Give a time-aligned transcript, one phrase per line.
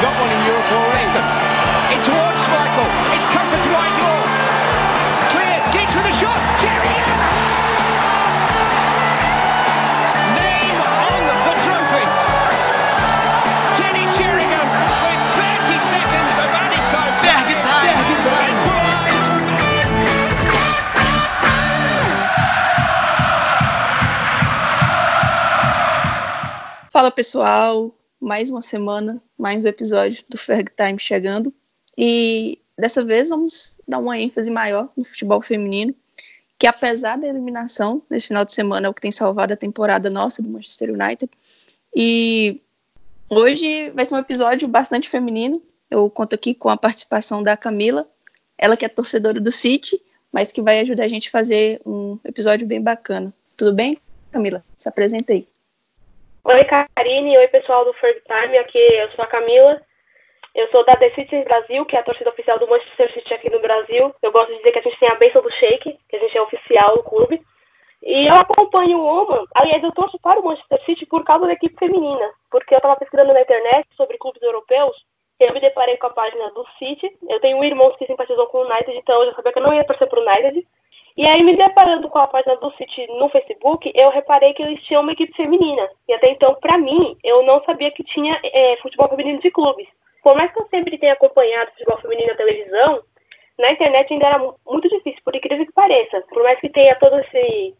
[0.00, 1.20] got one in Europe already.
[1.92, 2.88] In towards Michael.
[3.12, 4.22] It's come for Dwight Law.
[5.28, 5.64] Cleared.
[5.76, 6.40] Giggs with a shot.
[6.56, 7.20] Sheringham.
[10.40, 12.04] Name on the trophy.
[13.76, 14.68] Teddy Sheringham
[15.04, 17.12] with 30 seconds of added time.
[17.20, 18.00] Ferg Time.
[18.08, 18.60] Equalised.
[26.90, 31.52] Fala pessoal, mais uma semana, mais um episódio do Ferg Time chegando.
[31.96, 35.94] E dessa vez vamos dar uma ênfase maior no futebol feminino,
[36.58, 40.10] que apesar da eliminação nesse final de semana é o que tem salvado a temporada
[40.10, 41.30] nossa do Manchester United.
[41.96, 42.60] E
[43.30, 45.62] hoje vai ser um episódio bastante feminino.
[45.90, 48.06] Eu conto aqui com a participação da Camila,
[48.58, 49.98] ela que é torcedora do City,
[50.30, 53.32] mas que vai ajudar a gente a fazer um episódio bem bacana.
[53.56, 53.96] Tudo bem,
[54.30, 54.62] Camila?
[54.76, 55.48] Se apresenta aí.
[56.42, 57.36] Oi, Karine.
[57.36, 58.56] Oi, pessoal do First Time.
[58.56, 59.78] Aqui eu sou a Camila.
[60.54, 63.50] Eu sou da The City Brasil, que é a torcida oficial do Manchester City aqui
[63.50, 64.14] no Brasil.
[64.22, 66.36] Eu gosto de dizer que a gente tem a bênção do Sheik, que a gente
[66.36, 67.44] é oficial do clube.
[68.02, 69.44] E eu acompanho o Oman.
[69.54, 72.30] Aliás, eu torço para o Manchester City por causa da equipe feminina.
[72.50, 74.96] Porque eu estava pesquisando na internet sobre clubes europeus.
[75.38, 77.18] Eu me deparei com a página do City.
[77.28, 79.74] Eu tenho irmãos que simpatizam com o United, então eu já sabia que eu não
[79.74, 80.66] ia torcer para o United.
[81.16, 84.82] E aí, me deparando com a página do City no Facebook, eu reparei que eles
[84.84, 85.88] tinham uma equipe feminina.
[86.08, 89.88] E até então, para mim, eu não sabia que tinha é, futebol feminino de clubes.
[90.22, 93.02] Por mais que eu sempre tenha acompanhado futebol feminino na televisão,
[93.58, 96.22] na internet ainda era mu- muito difícil, por incrível que pareça.
[96.28, 97.74] Por mais que tenha todo esse.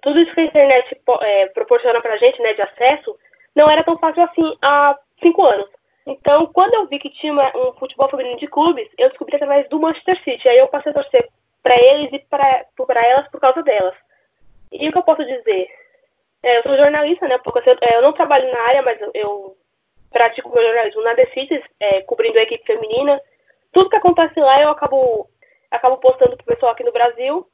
[0.00, 3.18] Tudo isso que a internet é, proporciona pra gente, né, de acesso,
[3.54, 5.68] não era tão fácil assim há cinco anos.
[6.06, 9.80] Então, quando eu vi que tinha um futebol feminino de clubes, eu descobri através do
[9.80, 10.48] Manchester City.
[10.48, 11.28] Aí eu passei a torcer
[11.68, 13.94] para eles e para elas por causa delas.
[14.72, 15.68] E o que eu posso dizer?
[16.42, 17.36] É, eu sou jornalista, né?
[17.38, 19.56] Porque eu, é, eu não trabalho na área, mas eu, eu
[20.10, 23.20] pratico meu jornalismo na The Cities, é, cobrindo a equipe feminina.
[23.70, 25.28] Tudo que acontece lá eu acabo,
[25.70, 27.46] acabo postando pro pessoal aqui no Brasil.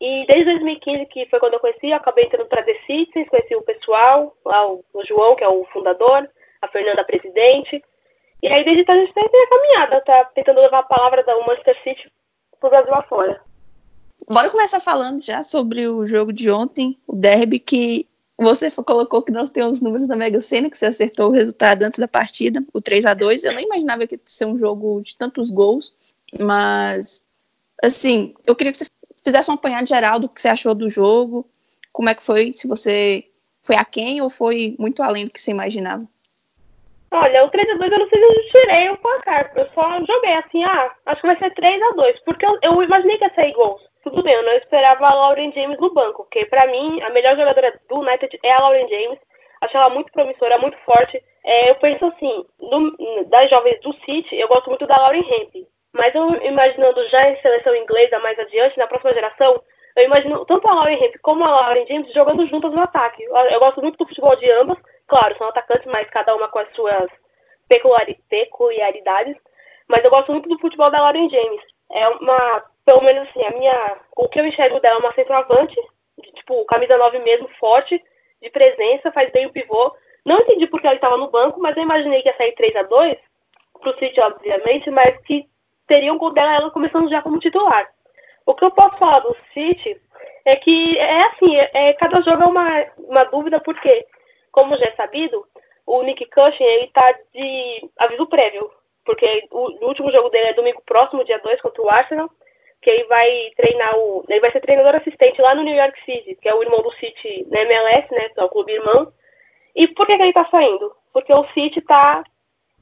[0.00, 3.56] E desde 2015, que foi quando eu conheci, eu acabei entrando para The Cities, conheci
[3.56, 6.28] o pessoal, lá o, o João, que é o fundador,
[6.62, 7.82] a Fernanda, a presidente.
[8.42, 11.36] E aí, desde então, a gente tem a caminhada, tá tentando levar a palavra da
[11.40, 12.10] Manchester City
[12.60, 13.40] pro Brasil afora.
[14.28, 18.06] Bora começar falando já sobre o jogo de ontem, o derby, que
[18.38, 21.82] você colocou que nós temos os números da Mega Sena, que você acertou o resultado
[21.82, 25.00] antes da partida, o 3 a 2 Eu nem imaginava que ia ser um jogo
[25.02, 25.94] de tantos gols,
[26.38, 27.28] mas,
[27.82, 28.86] assim, eu queria que você
[29.24, 31.46] fizesse um apanhado geral do que você achou do jogo,
[31.92, 33.26] como é que foi, se você
[33.62, 36.06] foi aquém ou foi muito além do que você imaginava.
[37.12, 39.52] Olha, o 3x2 eu não sei se eu tirei o placar.
[39.56, 42.14] Eu só joguei assim, ah, acho que vai ser 3x2.
[42.24, 43.80] Porque eu, eu imaginei que ia sair gols.
[44.04, 46.22] Tudo bem, eu não esperava a Lauren James no banco.
[46.24, 49.18] Porque pra mim, a melhor jogadora do United é a Lauren James.
[49.60, 51.22] Acho ela muito promissora, muito forte.
[51.44, 55.66] É, eu penso assim, no- das jovens do City, eu gosto muito da Lauren Hemp.
[55.92, 59.60] Mas eu imaginando já em seleção inglesa mais adiante, na próxima geração,
[59.96, 63.22] eu imagino tanto a Lauren Hemp como a Lauren James jogando juntas no ataque.
[63.24, 64.78] Eu, eu gosto muito do futebol de ambas.
[65.10, 67.10] Claro, são atacantes, mas cada uma com as suas
[67.68, 69.36] peculiari- peculiaridades.
[69.88, 71.60] Mas eu gosto muito do futebol da Lauren James.
[71.90, 75.74] É uma, pelo menos assim, a minha, o que eu enxergo dela é uma centroavante,
[76.22, 78.00] de, tipo, camisa 9 mesmo, forte,
[78.40, 79.92] de presença, faz bem o pivô.
[80.24, 82.84] Não entendi porque ela estava no banco, mas eu imaginei que ia sair 3 a
[82.84, 83.18] 2
[83.80, 85.48] pro City, obviamente, mas que
[85.88, 87.88] teria um gol dela ela começando já como titular.
[88.46, 90.00] O que eu posso falar do City
[90.44, 94.06] é que é assim, é, é- cada jogo é uma, uma dúvida, porque,
[94.50, 95.46] como já é sabido,
[95.86, 98.70] o Nick Cushing, ele tá de aviso prévio,
[99.04, 102.30] porque o, último jogo dele é domingo próximo, dia 2, contra o Arsenal,
[102.80, 104.24] que ele vai treinar o.
[104.28, 106.92] Ele vai ser treinador assistente lá no New York City, que é o irmão do
[106.92, 108.28] City na MLS, né?
[108.30, 109.12] Que é o clube irmão.
[109.74, 110.94] E por que, que ele tá saindo?
[111.12, 112.22] Porque o City tá.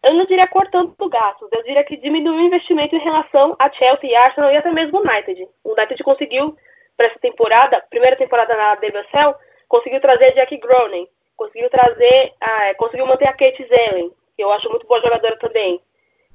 [0.02, 4.20] Eu não diria cortando gastos, eu diria que diminuiu o investimento em relação a Chelsea,
[4.20, 5.48] Arsenal e até mesmo o United.
[5.64, 6.56] O United conseguiu,
[6.96, 9.34] para essa temporada, primeira temporada na WSL,
[9.66, 14.68] conseguiu trazer Jack Groening, conseguiu trazer, ah, conseguiu manter a Kate Zellen, que eu acho
[14.68, 15.80] muito boa jogadora também.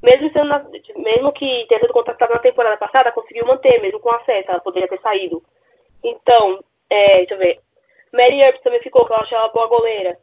[0.02, 0.66] Mesmo, sendo na-
[0.96, 4.88] mesmo que tenha sido contratada na temporada passada, conseguiu manter, mesmo com acesso, ela poderia
[4.88, 5.44] ter saído.
[6.04, 7.60] Então, é, deixa eu ver.
[8.12, 10.18] Mary Earps também ficou, que eu acho ela boa goleira.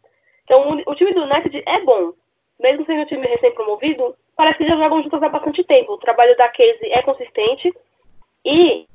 [0.45, 2.13] Então, o, time do United é bom.
[2.59, 5.93] Mesmo sendo um time recém-promovido, parece que já jogam juntos há bastante tempo.
[5.93, 7.73] O trabalho da Casey é consistente
[8.45, 8.87] e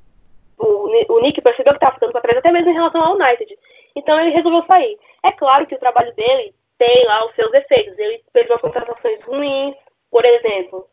[0.57, 3.57] o, o Nick percebeu que estava ficando para trás, até mesmo em relação ao United.
[3.95, 4.97] Então, ele resolveu sair.
[5.23, 7.97] É claro que o trabalho dele tem lá os seus efeitos.
[7.97, 9.75] Ele umas contratações ruins,
[10.11, 10.87] por exemplo,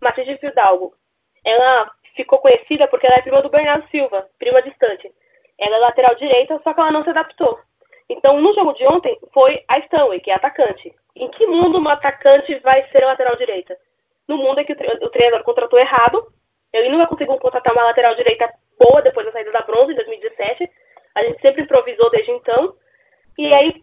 [0.00, 0.94] Matilde Fidalgo.
[1.44, 5.12] Ela ficou conhecida porque ela é prima do Bernardo Silva, prima distante.
[5.58, 7.58] Ela é lateral direita, só que ela não se adaptou.
[8.08, 10.94] Então, no jogo de ontem, foi a Stanley, que é atacante.
[11.16, 13.76] Em que mundo um atacante vai ser lateral direita?
[14.28, 16.26] No mundo é que o, treinador contratou errado,
[16.72, 20.70] ele nunca conseguiu contratar uma lateral direita boa depois da saída da Bronze em 2017.
[21.14, 22.74] A gente sempre improvisou desde então.
[23.36, 23.82] E aí,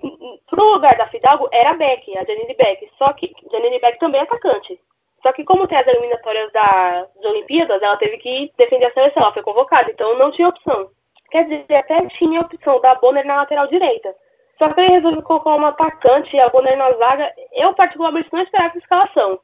[0.50, 2.90] pro lugar da Fidalgo, era a Beck, a Janine Beck.
[2.98, 4.80] Só que Janine Beck também é atacante.
[5.22, 9.34] Só que como tem as eliminatórias das Olimpíadas, ela teve que defender a seleção, ela
[9.34, 10.90] foi convocada, então não tinha opção.
[11.30, 14.14] Quer dizer, até tinha a opção da Bonner na lateral direita.
[14.58, 17.34] Só que ele resolveu colocar uma atacante e a Bonner na zaga.
[17.54, 19.40] Eu, particularmente, não esperava essa escalação.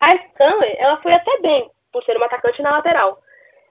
[0.00, 3.18] A Stanley, ela foi até bem, por ser uma atacante na lateral.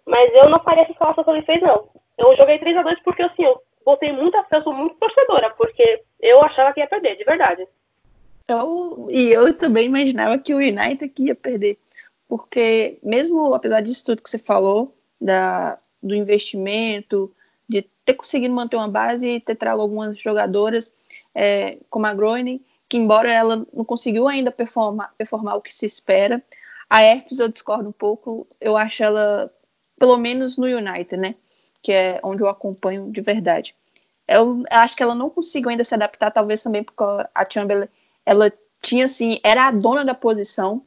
[0.05, 1.89] Mas eu não faria essa escalação que ele fez, não.
[2.17, 5.49] Eu joguei 3 a 2 porque, assim, eu botei muita fé, eu sou muito torcedora,
[5.51, 7.67] porque eu achava que ia perder, de verdade.
[8.47, 11.77] Eu, e eu também imaginava que o United ia perder.
[12.27, 17.33] Porque, mesmo apesar disso tudo que você falou, da, do investimento,
[17.67, 20.93] de ter conseguido manter uma base e ter trago algumas jogadoras,
[21.33, 25.85] é, como a Groening, que embora ela não conseguiu ainda performar, performar o que se
[25.85, 26.43] espera,
[26.89, 29.49] a Herpes eu discordo um pouco, eu acho ela,
[29.97, 31.35] pelo menos no United, né,
[31.81, 33.75] que é onde eu acompanho de verdade.
[34.27, 37.89] Eu acho que ela não conseguiu ainda se adaptar, talvez também porque a Chamberlain,
[38.25, 38.51] ela
[38.81, 40.83] tinha assim, era a dona da posição,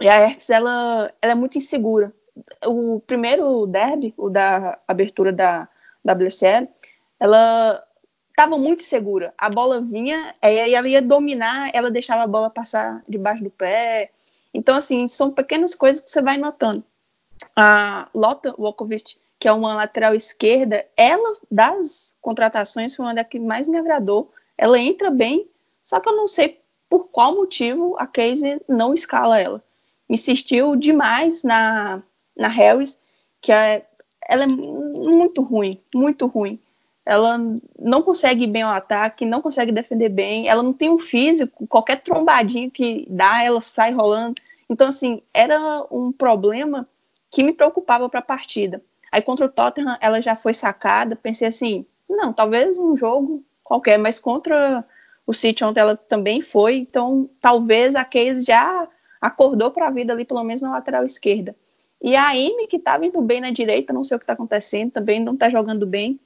[0.00, 2.12] e a Herpes, ela, ela é muito insegura.
[2.64, 5.68] O primeiro derby, o da abertura da
[6.04, 6.68] WCL,
[7.20, 7.84] ela
[8.30, 9.34] estava muito segura.
[9.36, 14.10] A bola vinha, aí ela ia dominar, ela deixava a bola passar debaixo do pé.
[14.54, 16.82] Então, assim, são pequenas coisas que você vai notando.
[17.54, 23.40] A Lotta Walkovic, que é uma lateral esquerda, ela, das contratações, foi uma das que
[23.40, 24.30] mais me agradou.
[24.56, 25.48] Ela entra bem,
[25.82, 29.60] só que eu não sei por qual motivo a Casey não escala ela.
[30.08, 32.00] Insistiu demais na,
[32.36, 33.00] na Harris,
[33.40, 33.84] que é,
[34.28, 36.56] ela é muito ruim, muito ruim
[37.04, 37.36] ela
[37.76, 42.00] não consegue bem ao ataque, não consegue defender bem, ela não tem um físico, qualquer
[42.00, 44.40] trombadinho que dá, ela sai rolando.
[44.70, 46.88] Então, assim, era um problema
[47.28, 48.80] que me preocupava para a partida.
[49.12, 53.98] Aí contra o Tottenham, ela já foi sacada, pensei assim, não, talvez um jogo qualquer,
[53.98, 54.82] mas contra
[55.26, 58.88] o City ontem ela também foi, então talvez a Case já
[59.20, 61.54] acordou para a vida ali, pelo menos na lateral esquerda.
[62.00, 64.90] E a Amy, que estava indo bem na direita, não sei o que está acontecendo,
[64.90, 66.18] também não está jogando bem.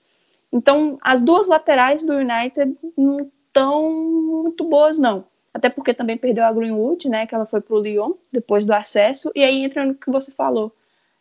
[0.50, 5.24] Então, as duas laterais do United não estão muito boas, não.
[5.52, 7.26] Até porque também perdeu a Greenwood, né?
[7.26, 9.30] Que ela foi para o Lyon depois do acesso.
[9.34, 10.72] E aí entra no que você falou.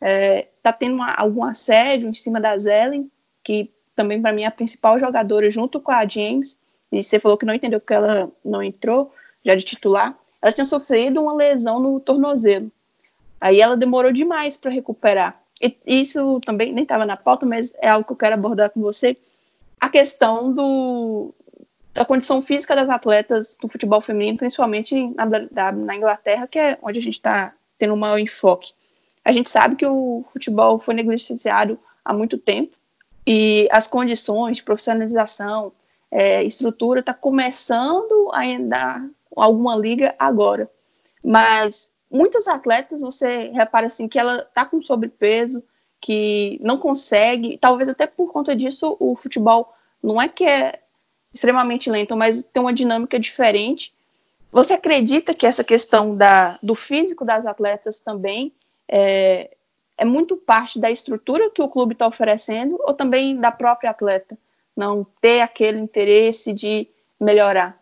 [0.01, 3.09] É, tá tendo uma, algum assédio em cima da Zelen,
[3.44, 6.59] que também para mim é a principal jogadora, junto com a James.
[6.92, 9.13] E você falou que não entendeu porque ela não entrou,
[9.44, 10.18] já de titular.
[10.42, 12.71] Ela tinha sofrido uma lesão no tornozelo.
[13.39, 15.42] Aí ela demorou demais para recuperar
[15.86, 19.18] isso também nem estava na pauta, mas é algo que eu quero abordar com você.
[19.80, 21.33] A questão do,
[21.94, 25.13] da condição física das atletas do futebol feminino, principalmente
[25.51, 28.74] na, na Inglaterra, que é onde a gente está tendo um maior enfoque.
[29.25, 32.77] A gente sabe que o futebol foi negligenciado há muito tempo
[33.25, 35.72] e as condições de profissionalização,
[36.12, 40.69] é, estrutura, está começando a dar alguma liga agora.
[41.24, 45.63] Mas muitas atletas você repara assim que ela tá com sobrepeso,
[46.00, 49.74] que não consegue, talvez até por conta disso o futebol
[50.04, 50.79] não é que é
[51.34, 53.91] extremamente lento, mas tem uma dinâmica diferente.
[54.51, 58.53] Você acredita que essa questão da, do físico das atletas também
[58.89, 59.51] é,
[59.98, 64.38] é muito parte da estrutura que o clube está oferecendo ou também da própria atleta
[64.75, 66.88] não ter aquele interesse de
[67.20, 67.80] melhorar?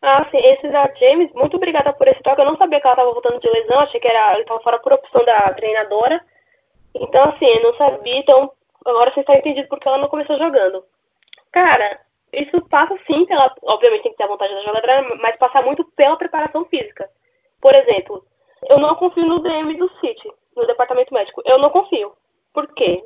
[0.00, 2.40] Ah, sim, esse da James, muito obrigada por esse toque.
[2.40, 4.78] Eu não sabia que ela estava voltando de lesão, achei que era, ele estava fora
[4.78, 6.20] por opção da treinadora.
[6.94, 8.52] Então, assim, eu não sabia, então
[8.84, 10.84] agora você está entendido porque ela não começou jogando.
[11.50, 12.00] Cara,
[12.32, 13.52] isso passa sim pela.
[13.62, 17.08] Obviamente tem que ter a vontade da jogadora, mas passa muito pela preparação física.
[17.60, 18.24] Por exemplo,
[18.70, 21.42] eu não confio no DM do City, no departamento médico.
[21.44, 22.12] Eu não confio.
[22.52, 23.04] Por quê?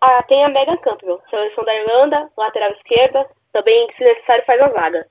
[0.00, 4.68] Ah, tem a Megan Campbell, seleção da Irlanda, lateral esquerda, também, se necessário, faz a
[4.68, 5.08] vaga.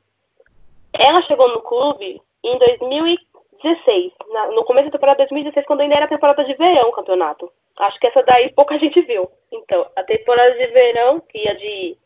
[0.97, 6.07] Ela chegou no clube em 2016, na, no começo da temporada 2016, quando ainda era
[6.07, 7.51] temporada de verão o campeonato.
[7.77, 9.29] Acho que essa daí pouca gente viu.
[9.51, 11.97] Então, a temporada de verão, que ia de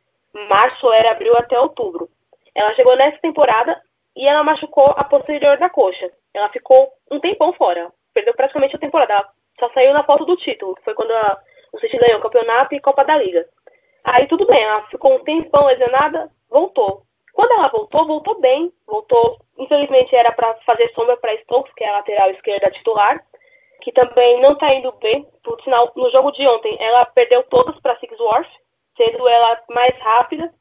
[0.49, 2.09] março, era abril até outubro.
[2.55, 3.79] Ela chegou nessa temporada
[4.15, 6.11] e ela machucou a posterior da coxa.
[6.33, 7.91] Ela ficou um tempão fora.
[8.13, 9.13] Perdeu praticamente a temporada.
[9.13, 11.39] Ela só saiu na foto do título, que foi quando a,
[11.73, 13.47] o City ganhou o campeonato e Copa da Liga.
[14.03, 17.03] Aí tudo bem, ela ficou um tempão lesionada, voltou.
[17.33, 18.71] Quando ela voltou, voltou bem.
[18.85, 23.23] Voltou, infelizmente, era para fazer sombra para Stokes, que é a lateral esquerda titular,
[23.81, 25.25] que também não está indo bem.
[25.43, 28.49] Por sinal, no jogo de ontem, ela perdeu todas para Sixworth,
[28.97, 30.53] sendo ela mais rápida.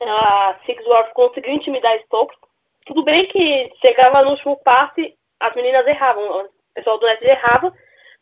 [0.00, 2.38] A Sixworth conseguiu intimidar Stokes.
[2.84, 7.72] Tudo bem que chegava no último passe, as meninas erravam, o pessoal do Nets errava,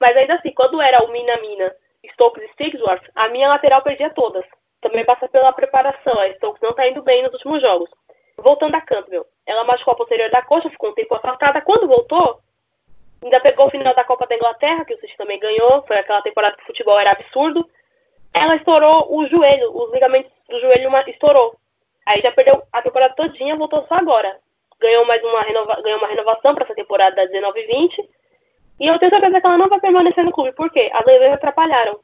[0.01, 1.75] mas ainda assim, quando era o Mina-Mina,
[2.13, 4.45] Stokes e Stigsworth, a minha lateral perdia todas.
[4.81, 7.91] Também passa pela preparação, a Stokes não tá indo bem nos últimos jogos.
[8.37, 11.61] Voltando a Campbell, ela machucou a posterior da coxa, ficou um tempo afastada.
[11.61, 12.41] Quando voltou,
[13.23, 16.23] ainda pegou o final da Copa da Inglaterra, que o City também ganhou, foi aquela
[16.23, 17.69] temporada que o futebol era absurdo.
[18.35, 21.57] Ela estourou o joelho, os ligamentos do joelho estourou.
[22.07, 24.41] Aí já perdeu a temporada todinha, voltou só agora.
[24.83, 28.05] Ganhou mais uma, renova, ganhou uma renovação para essa temporada da 19-20.
[28.81, 30.53] E eu tenho certeza que ela não vai permanecer no clube.
[30.53, 30.91] Por quê?
[30.93, 32.01] As lesões atrapalharam.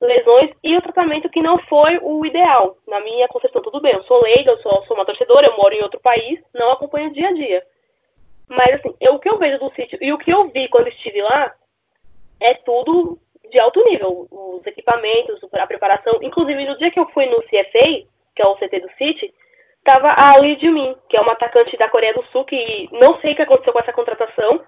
[0.00, 2.76] Lesões e o tratamento que não foi o ideal.
[2.88, 3.94] Na minha concepção, tudo bem.
[3.94, 7.10] Eu sou leiga, eu sou, sou uma torcedora, eu moro em outro país, não acompanho
[7.10, 7.64] o dia a dia.
[8.48, 10.88] Mas, assim, eu, o que eu vejo do sítio e o que eu vi quando
[10.88, 11.54] estive lá
[12.40, 14.26] é tudo de alto nível.
[14.30, 16.18] Os equipamentos, a preparação.
[16.20, 19.32] Inclusive, no dia que eu fui no CFA, que é o CT do City,
[19.90, 23.32] tava a Lee Min, que é uma atacante da Coreia do Sul, que não sei
[23.32, 24.62] o que aconteceu com essa contratação.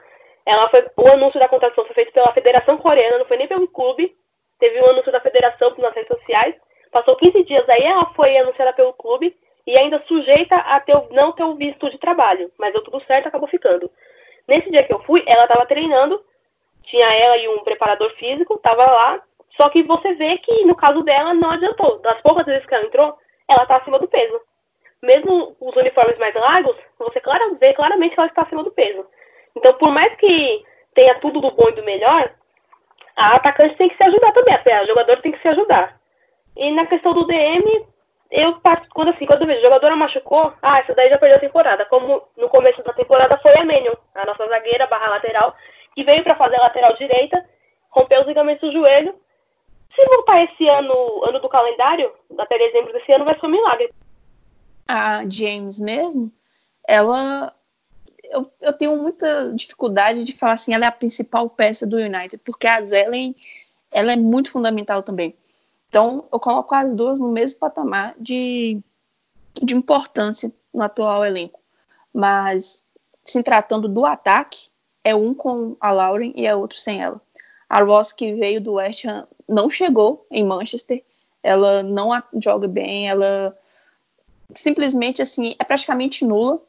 [0.45, 3.69] Ela foi, o anúncio da contratação foi feito pela Federação Coreana, não foi nem pelo
[3.69, 4.17] clube.
[4.59, 6.57] Teve um anúncio da federação nas redes sociais.
[6.91, 11.31] Passou 15 dias aí, ela foi anunciada pelo clube e ainda sujeita a ter, não
[11.33, 12.50] ter o visto de trabalho.
[12.59, 13.88] Mas deu tudo certo, acabou ficando.
[14.49, 16.21] Nesse dia que eu fui, ela estava treinando,
[16.83, 19.23] tinha ela e um preparador físico, estava lá.
[19.57, 21.99] Só que você vê que no caso dela não adiantou.
[22.00, 23.17] Das poucas vezes que ela entrou,
[23.49, 24.41] ela está acima do peso.
[25.03, 29.05] Mesmo os uniformes mais largos, você clara, vê claramente que ela está acima do peso.
[29.57, 32.33] Então, por mais que tenha tudo do bom e do melhor,
[33.17, 36.01] a atacante tem que se ajudar também, a jogador tem que se ajudar.
[36.57, 37.87] E na questão do DM,
[38.31, 38.61] eu
[38.95, 41.85] quando assim, quando eu vejo, a jogadora machucou, ah, essa daí já perdeu a temporada.
[41.87, 45.55] Como no começo da temporada foi a Menion, a nossa zagueira barra lateral,
[45.95, 47.45] que veio para fazer a lateral direita,
[47.91, 49.15] rompeu os ligamentos do joelho.
[49.95, 53.93] Se voltar esse ano, ano do calendário, até dezembro desse ano, vai ser um milagre.
[54.95, 56.31] A James mesmo,
[56.87, 57.55] ela
[58.25, 62.37] eu, eu tenho muita dificuldade de falar assim, ela é a principal peça do United,
[62.45, 63.35] porque a Zelen,
[63.91, 65.35] ela é muito fundamental também.
[65.89, 68.83] Então, eu coloco as duas no mesmo patamar de,
[69.63, 71.59] de importância no atual elenco.
[72.13, 72.87] Mas,
[73.25, 74.69] se tratando do ataque,
[75.03, 77.19] é um com a Lauren e é outro sem ela.
[77.67, 81.03] A Ross, que veio do West Ham, não chegou em Manchester.
[81.43, 83.57] Ela não joga bem, ela
[84.55, 86.63] simplesmente, assim, é praticamente nula.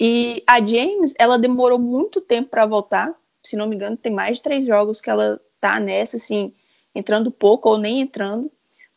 [0.00, 3.14] E a James, ela demorou muito tempo para voltar.
[3.42, 6.54] Se não me engano, tem mais de três jogos que ela tá nessa, assim,
[6.94, 8.50] entrando pouco ou nem entrando,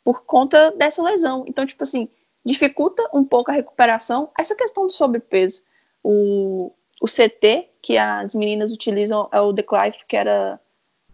[0.04, 1.46] por conta dessa lesão.
[1.48, 2.08] Então, tipo assim,
[2.46, 4.30] dificulta um pouco a recuperação.
[4.38, 5.64] Essa questão do sobrepeso.
[6.04, 10.60] O, o CT que as meninas utilizam é o The Clive, que era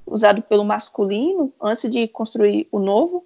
[0.06, 3.25] usado pelo masculino antes de construir o novo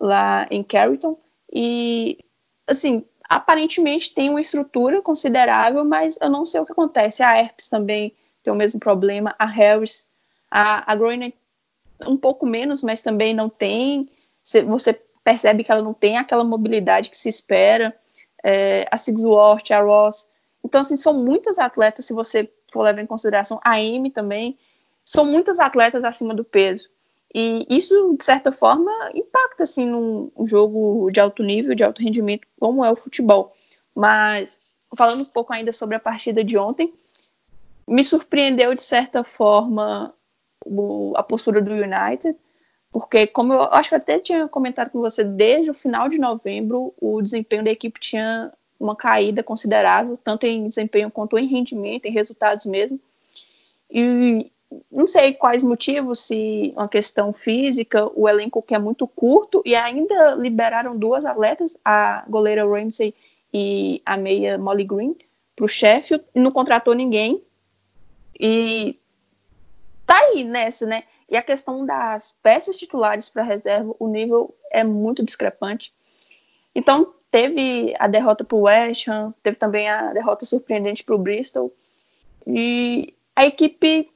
[0.00, 1.18] lá em Carrington.
[1.52, 2.18] E,
[2.66, 7.22] assim, aparentemente tem uma estrutura considerável, mas eu não sei o que acontece.
[7.22, 10.08] A Herpes também tem o mesmo problema, a Harris,
[10.50, 10.96] a, a
[12.06, 14.08] um pouco menos, mas também não tem.
[14.66, 17.96] Você percebe que ela não tem aquela mobilidade que se espera.
[18.44, 20.28] É, a Sigsworth, a Ross.
[20.64, 24.56] Então, assim, são muitas atletas, se você for levar em consideração, a Amy também,
[25.04, 26.88] são muitas atletas acima do peso.
[27.38, 32.48] E isso, de certa forma, impacta assim, num jogo de alto nível, de alto rendimento,
[32.58, 33.52] como é o futebol.
[33.94, 36.94] Mas, falando um pouco ainda sobre a partida de ontem,
[37.86, 40.14] me surpreendeu, de certa forma,
[40.64, 42.34] o, a postura do United,
[42.90, 46.94] porque, como eu acho que até tinha comentado com você, desde o final de novembro,
[46.98, 48.50] o desempenho da equipe tinha
[48.80, 52.98] uma caída considerável, tanto em desempenho quanto em rendimento, em resultados mesmo.
[53.90, 54.50] E
[54.90, 59.74] não sei quais motivos, se uma questão física, o elenco que é muito curto, e
[59.74, 63.14] ainda liberaram duas atletas, a goleira Ramsey
[63.52, 65.16] e a meia Molly Green,
[65.54, 67.42] para o Sheffield, e não contratou ninguém.
[68.38, 68.98] E
[70.04, 71.04] tá aí nessa, né?
[71.28, 75.92] E a questão das peças titulares para reserva, o nível é muito discrepante.
[76.74, 81.18] Então, teve a derrota para o West Ham, teve também a derrota surpreendente para o
[81.18, 81.72] Bristol.
[82.46, 84.10] E a equipe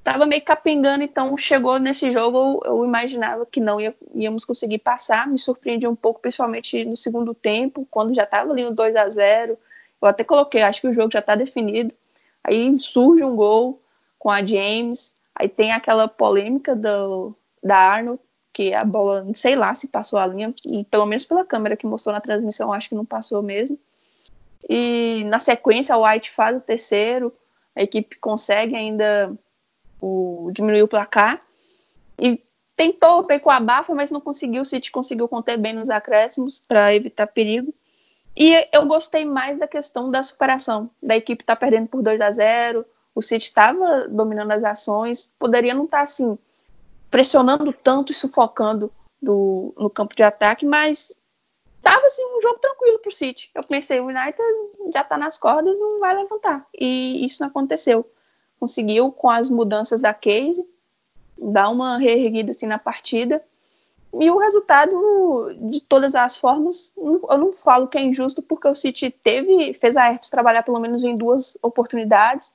[0.00, 5.28] estava meio capengando, então chegou nesse jogo, eu imaginava que não ia, íamos conseguir passar,
[5.28, 9.08] me surpreendi um pouco, principalmente no segundo tempo, quando já estava ali no 2 a
[9.08, 9.58] 0
[10.00, 11.94] eu até coloquei, acho que o jogo já está definido,
[12.42, 13.80] aí surge um gol
[14.18, 18.18] com a James, aí tem aquela polêmica do, da Arnold,
[18.54, 20.54] que a bola, não sei lá se passou a linha,
[20.90, 23.78] pelo menos pela câmera que mostrou na transmissão, acho que não passou mesmo,
[24.66, 27.30] e na sequência o White faz o terceiro,
[27.76, 29.36] a equipe consegue ainda
[30.00, 31.42] o, diminuiu o placar
[32.18, 32.42] e
[32.74, 34.62] tentou com a bafa, mas não conseguiu.
[34.62, 37.74] O City conseguiu conter bem nos acréscimos para evitar perigo.
[38.36, 40.90] E eu gostei mais da questão da superação.
[41.02, 45.74] Da equipe tá perdendo por 2 a 0 o City estava dominando as ações, poderia
[45.74, 46.38] não estar tá, assim,
[47.10, 51.20] pressionando tanto e sufocando do, no campo de ataque, mas
[51.76, 53.50] estava assim, um jogo tranquilo para o City.
[53.54, 54.42] Eu pensei, o United
[54.94, 56.66] já está nas cordas, não vai levantar.
[56.72, 58.10] E isso não aconteceu.
[58.60, 60.64] Conseguiu, com as mudanças da Case,
[61.36, 63.42] dar uma reerguida assim, na partida
[64.12, 68.74] e o resultado, de todas as formas, eu não falo que é injusto, porque o
[68.74, 72.52] City teve, fez a Herpes trabalhar pelo menos em duas oportunidades.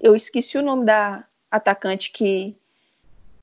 [0.00, 2.56] Eu esqueci o nome da atacante que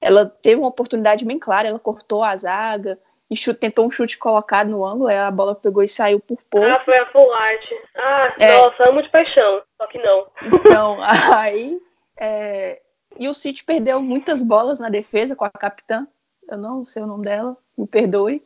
[0.01, 2.99] ela teve uma oportunidade bem clara, ela cortou a zaga
[3.31, 6.67] e chute, tentou um chute colocado no ângulo, a bola pegou e saiu por pouco.
[6.67, 7.71] Ah, foi a full art.
[7.95, 8.61] Ah, é.
[8.61, 10.27] nossa, amo de paixão, só que não.
[10.43, 10.97] Então,
[11.33, 11.81] aí.
[12.17, 12.81] É,
[13.17, 16.07] e o City perdeu muitas bolas na defesa com a capitã
[16.49, 18.43] eu não sei o nome dela, me perdoe.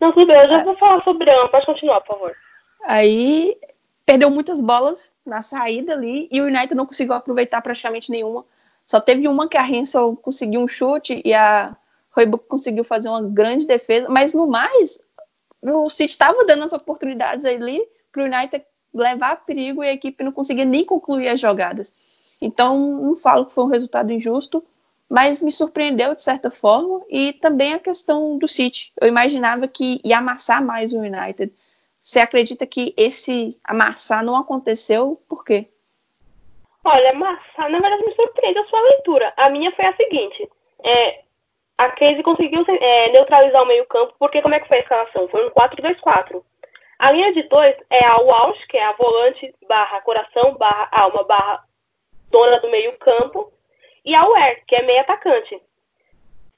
[0.00, 2.36] Não, tudo bem, eu já vou falar sobre ela, pode continuar, por favor.
[2.84, 3.56] Aí
[4.04, 8.44] perdeu muitas bolas na saída ali e o United não conseguiu aproveitar praticamente nenhuma.
[8.86, 11.74] Só teve uma que a Hensel conseguiu um chute e a
[12.10, 15.00] Roebuck conseguiu fazer uma grande defesa, mas no mais,
[15.62, 20.22] o City estava dando as oportunidades ali para o United levar perigo e a equipe
[20.22, 21.94] não conseguia nem concluir as jogadas.
[22.44, 24.62] Então, não falo que foi um resultado injusto,
[25.08, 28.92] mas me surpreendeu de certa forma e também a questão do City.
[29.00, 31.50] Eu imaginava que ia amassar mais o United.
[32.02, 35.18] Você acredita que esse amassar não aconteceu?
[35.26, 35.68] Por quê?
[36.84, 39.32] Olha, amassar, na verdade, me surpreende a sua leitura.
[39.38, 40.46] A minha foi a seguinte:
[40.84, 41.20] é,
[41.78, 45.28] a Casey conseguiu é, neutralizar o meio-campo, porque como é que foi a escalação?
[45.28, 46.42] Foi um 4-2-4.
[46.98, 51.24] A linha de dois é a Walsh, que é a volante barra coração, barra alma,
[51.24, 51.64] barra
[52.34, 53.52] dona do meio-campo,
[54.04, 55.62] e a Ware, que é meio atacante.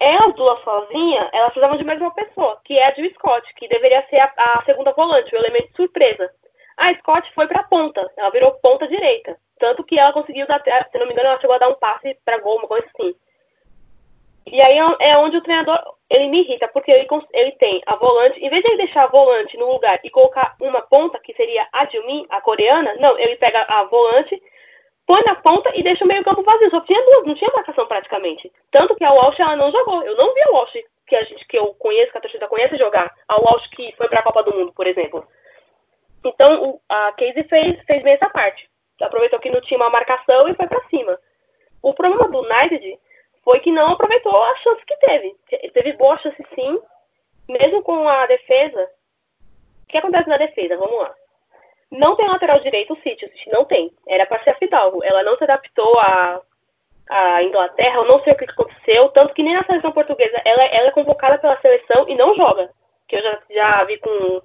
[0.01, 3.69] Elas duas sozinhas, elas precisavam de mais uma pessoa, que é a Jill Scott, que
[3.69, 6.31] deveria ser a, a segunda volante, o elemento surpresa.
[6.79, 9.39] A Scott foi para ponta, ela virou ponta direita.
[9.59, 12.19] Tanto que ela conseguiu dar, se não me engano, ela chegou a dar um passe
[12.25, 13.15] para gol, uma coisa assim.
[14.47, 15.79] E aí é, é onde o treinador,
[16.11, 19.09] ele me irrita, porque ele, ele tem a volante, em vez de ele deixar a
[19.09, 23.37] volante no lugar e colocar uma ponta, que seria a Dilmin, a coreana, não, ele
[23.37, 24.41] pega a volante
[25.07, 26.71] põe na ponta e deixa o meio campo vazio.
[26.71, 28.53] Só tinha duas, não tinha marcação praticamente.
[28.71, 30.03] Tanto que a Walsh ela não jogou.
[30.03, 32.77] Eu não vi a Walsh que a gente que eu conheço, que a torcida conhece
[32.77, 33.15] jogar.
[33.29, 35.27] A Walsh que foi para a Copa do Mundo, por exemplo.
[36.25, 38.69] Então o, a Casey fez, fez bem essa parte.
[39.01, 41.19] Aproveitou que não tinha uma marcação e foi para cima.
[41.83, 42.99] O problema do United
[43.45, 45.37] foi que não aproveitou a chance que teve.
[45.73, 46.81] Teve boa chance sim,
[47.49, 48.91] mesmo com a defesa.
[49.85, 50.77] O que acontece na defesa?
[50.77, 51.15] Vamos lá.
[51.91, 53.93] Não tem lateral direito o City, não tem.
[54.07, 55.05] Era para ser a Fidalgo.
[55.05, 56.41] Ela não se adaptou à,
[57.09, 60.65] à Inglaterra, eu não sei o que aconteceu, tanto que nem na seleção portuguesa ela,
[60.65, 62.71] ela é convocada pela seleção e não joga.
[63.09, 64.43] Que eu já, já vi com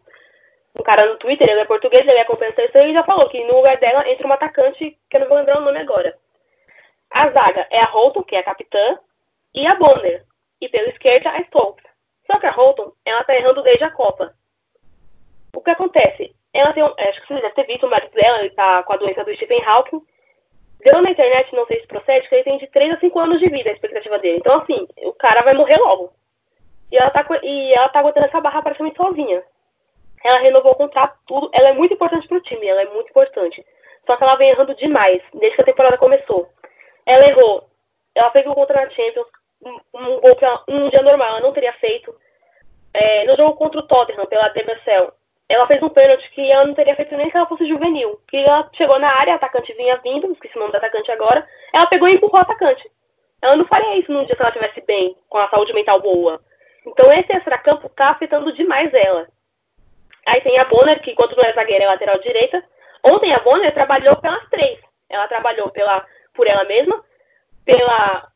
[0.79, 3.43] um cara no Twitter, ele é português, ele acompanha a seleção e já falou que
[3.45, 6.15] no lugar dela entra uma atacante, que eu não vou lembrar o nome agora.
[7.09, 8.99] A zaga é a Holton, que é a capitã,
[9.53, 10.25] e a Bonner.
[10.61, 11.83] E pela esquerda, a Stokes.
[12.25, 14.33] Só que a Holton, ela tá errando desde a Copa.
[15.53, 16.33] O que acontece?
[16.53, 18.93] Ela tem um, acho que você deve ter visto o marido dela, ele tá com
[18.93, 20.01] a doença do Stephen Hawking.
[20.83, 23.39] Deu na internet, não sei se procede, que ele tem de 3 a 5 anos
[23.39, 24.37] de vida a expectativa dele.
[24.39, 26.11] Então, assim, o cara vai morrer logo.
[26.91, 29.43] E ela tá, e ela tá aguentando essa barra praticamente sozinha.
[30.23, 31.49] Ela renovou o contrato, tudo.
[31.53, 33.65] Ela é muito importante pro time, ela é muito importante.
[34.05, 36.49] Só que ela vem errando demais, desde que a temporada começou.
[37.05, 37.69] Ela errou.
[38.13, 39.27] Ela fez um contra na Champions,
[39.63, 42.13] um, um gol que ela, um dia normal ela não teria feito.
[42.93, 45.13] É, no jogo contra o Tottenham, pela DBCL,
[45.51, 48.19] ela fez um pênalti que ela não teria feito nem se ela fosse juvenil.
[48.27, 51.87] Que ela chegou na área, atacante vinha vindo, esqueci o nome do atacante agora, ela
[51.87, 52.89] pegou e empurrou o atacante.
[53.41, 56.39] Ela não faria isso num dia se ela estivesse bem, com a saúde mental boa.
[56.85, 59.27] Então esse extra-campo tá afetando demais ela.
[60.27, 62.63] Aí tem a Bonner, que enquanto não é zagueira, é lateral direita.
[63.03, 64.79] Ontem a Bonner trabalhou pelas três.
[65.09, 67.03] Ela trabalhou pela, por ela mesma,
[67.65, 68.27] pela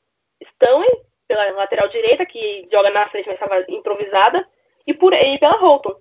[0.42, 0.90] Stanley,
[1.28, 4.48] pela lateral direita, que joga na frente, mas estava improvisada,
[4.86, 5.96] e, por, e pela Holton.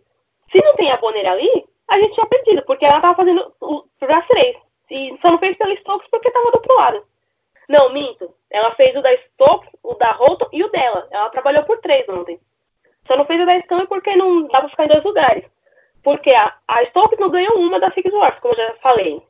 [0.51, 3.53] Se não tem a Bonner ali, a gente tinha perdido, porque ela tava fazendo
[4.01, 4.57] as três.
[4.91, 7.05] E só não fez pela Stokes porque tava do outro lado.
[7.69, 8.33] Não, minto.
[8.51, 11.09] Ela fez o da Stokes, o da Holton e o dela.
[11.11, 12.39] Ela trabalhou por três ontem.
[13.07, 15.45] Só não fez o da Stanley porque não dá pra ficar em dois lugares.
[16.03, 19.23] Porque a, a Stokes não ganhou uma da Six Wars, como eu já falei.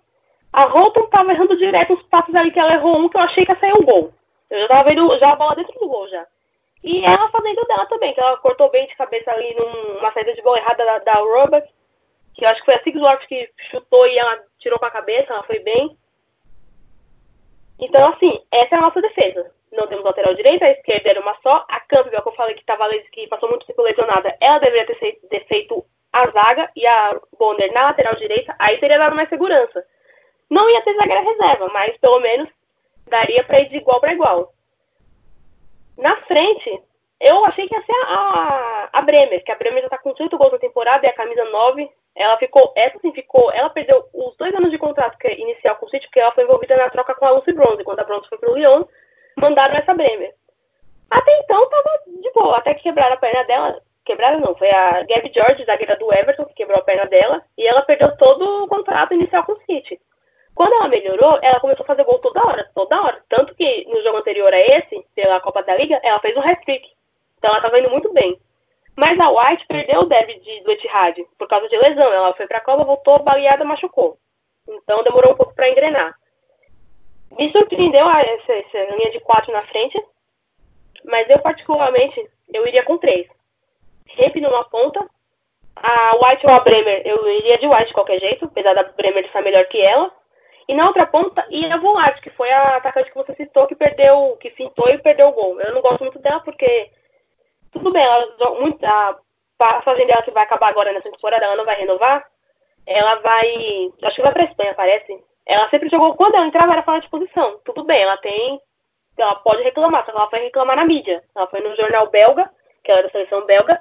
[0.53, 3.45] A Holton tava errando direto uns passos ali que ela errou um que eu achei
[3.45, 4.13] que ia sair um gol.
[4.51, 6.27] Eu já tava vendo já a bola dentro do gol já.
[6.85, 10.43] E ela fazendo dela também, que ela cortou bem de cabeça ali numa saída de
[10.43, 11.63] bola errada da, da
[12.35, 15.33] que eu acho que foi a Sigsworth que chutou e ela tirou com a cabeça,
[15.33, 15.97] ela foi bem.
[17.79, 19.51] Então, assim, essa é a nossa defesa.
[19.73, 21.65] Não temos lateral direito, a esquerda era uma só.
[21.69, 25.47] A Campbell, que eu falei que, tava, que passou muito tempo lesionada, ela deveria ter
[25.47, 29.85] feito as zaga e a Bonner na lateral direita, aí teria dado mais segurança.
[30.51, 32.49] Não ia ter zagueira reserva, mas pelo menos
[33.09, 34.54] daria para ir de igual para igual.
[35.97, 36.83] Na frente,
[37.21, 40.37] eu achei que ia ser a, a, Bremer, que a Bremer já tá com 18
[40.37, 41.91] gols na temporada e a camisa 9.
[42.17, 45.77] Ela ficou, essa sim ficou, ela perdeu os dois anos de contrato que é inicial
[45.77, 47.83] com o City, porque ela foi envolvida na troca com a Lucy Bronze.
[47.83, 48.85] Quando a Bronze foi pro Lyon,
[49.37, 50.35] mandaram essa Bremer.
[51.11, 53.83] Até então tava de boa, até que quebraram a perna dela.
[54.05, 57.67] Quebraram não, foi a Gabby George, zagueira do Everton, que quebrou a perna dela, e
[57.67, 59.99] ela perdeu todo o contrato inicial com o City.
[60.55, 63.25] Quando ela melhorou, ela começou a fazer gol toda hora, toda hora.
[63.29, 66.89] Tanto que no jogo anterior a esse, pela Copa da Liga, ela fez um hat-trick.
[67.39, 68.39] Então ela estava indo muito bem.
[68.97, 72.13] Mas a White perdeu o derby de, do Etihad por causa de lesão.
[72.13, 74.17] Ela foi para a Copa, voltou baleada, machucou.
[74.69, 76.15] Então demorou um pouco para engrenar.
[77.37, 80.01] Me surpreendeu essa, essa linha de quatro na frente,
[81.05, 83.27] mas eu particularmente eu iria com três.
[84.17, 85.05] Hemp numa ponta,
[85.77, 89.25] a White ou a Bremer, eu iria de White de qualquer jeito, apesar da Bremer
[89.25, 90.13] estar melhor que ela.
[90.67, 94.37] E na outra ponta ia Volarte, que foi a atacante que você citou, que perdeu,
[94.41, 95.61] que fintou e perdeu o gol.
[95.61, 96.91] Eu não gosto muito dela porque,
[97.73, 98.27] tudo bem, ela
[98.61, 99.17] muito, a
[99.59, 102.25] passagem dela que vai acabar agora nessa temporada, ela não vai renovar.
[102.87, 105.23] Ela vai, acho que vai pra Espanha, parece.
[105.47, 107.61] Ela sempre jogou, quando ela entrava era fora de posição.
[107.65, 108.61] Tudo bem, ela tem,
[109.19, 111.23] ela pode reclamar, só que ela foi reclamar na mídia.
[111.35, 112.51] Ela foi no jornal belga,
[112.83, 113.81] que era da seleção belga,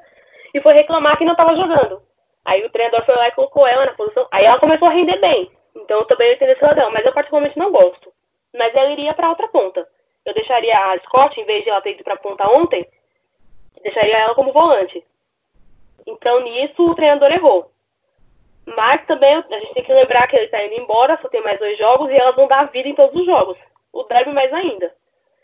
[0.54, 2.02] e foi reclamar que não estava jogando.
[2.46, 4.28] Aí o treinador foi lá e colocou ela na posição.
[4.32, 5.50] Aí ela começou a render bem.
[5.76, 8.12] Então eu também entendo esse ladrão, mas eu particularmente não gosto.
[8.54, 9.88] Mas eu iria para outra ponta.
[10.26, 12.88] Eu deixaria a Scott, em vez de ela ter ido para a ponta ontem,
[13.82, 15.04] deixaria ela como volante.
[16.06, 17.72] Então nisso o treinador errou.
[18.66, 21.60] Mas também a gente tem que lembrar que ele está indo embora, só tem mais
[21.60, 23.58] dois jogos e elas vão dar vida em todos os jogos.
[23.92, 24.94] O derby mais ainda.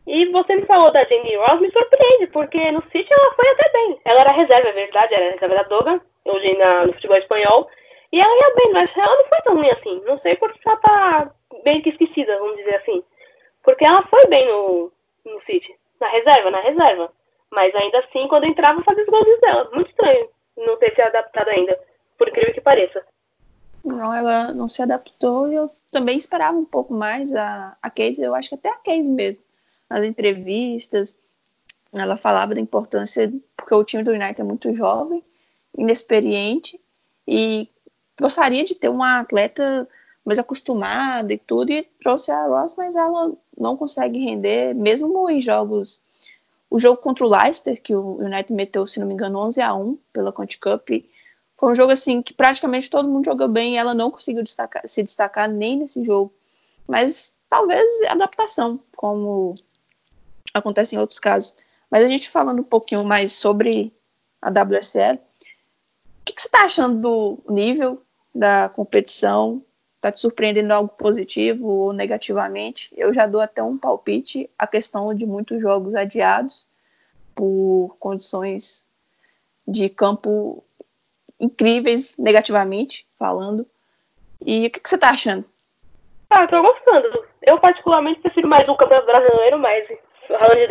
[0.07, 3.69] E você me falou da Jenny Ross, me surpreende, porque no City ela foi até
[3.71, 3.99] bem.
[4.05, 7.69] Ela era reserva, é verdade, era reserva da Doga, hoje na, no futebol espanhol.
[8.11, 10.01] E ela ia bem, mas ela não foi tão ruim assim.
[10.05, 11.31] Não sei porque ela tá
[11.63, 13.03] bem que esquecida, vamos dizer assim.
[13.63, 14.91] Porque ela foi bem no,
[15.25, 15.75] no City.
[15.99, 17.11] Na reserva, na reserva.
[17.51, 19.69] Mas ainda assim, quando entrava, fazia os gols dela.
[19.73, 21.79] Muito estranho não ter se adaptado ainda.
[22.17, 23.03] Por incrível que pareça.
[23.83, 28.23] Não, ela não se adaptou e eu também esperava um pouco mais a, a Casey.
[28.23, 29.43] Eu acho que até a Casey mesmo.
[29.89, 31.19] Nas entrevistas,
[31.93, 35.23] ela falava da importância, porque o time do United é muito jovem,
[35.75, 36.79] inexperiente,
[37.27, 37.67] e
[38.21, 39.87] gostaria de ter uma atleta
[40.25, 45.41] mais acostumada e tudo, e trouxe a Ross, mas ela não consegue render, mesmo em
[45.41, 46.03] jogos.
[46.69, 49.73] O jogo contra o Leicester, que o United meteu, se não me engano, 11 a
[49.73, 50.89] 1 pela Conti Cup,
[51.57, 54.87] foi um jogo assim que praticamente todo mundo jogou bem e ela não conseguiu destacar,
[54.87, 56.33] se destacar nem nesse jogo.
[56.87, 59.55] Mas talvez adaptação, como
[60.53, 61.53] acontece em outros casos.
[61.89, 63.93] Mas a gente falando um pouquinho mais sobre
[64.41, 65.19] a WSL, o
[66.23, 68.01] que, que você está achando do nível
[68.33, 69.63] da competição?
[69.95, 72.89] Está te surpreendendo algo positivo ou negativamente?
[72.95, 76.67] Eu já dou até um palpite a questão de muitos jogos adiados
[77.35, 78.87] por condições
[79.67, 80.63] de campo
[81.39, 83.65] incríveis, negativamente falando.
[84.45, 85.45] E o que, que você está achando?
[86.29, 87.25] Ah, tô gostando.
[87.41, 89.85] Eu particularmente prefiro mais o Campeonato Brasileiro, mas
[90.27, 90.67] falando de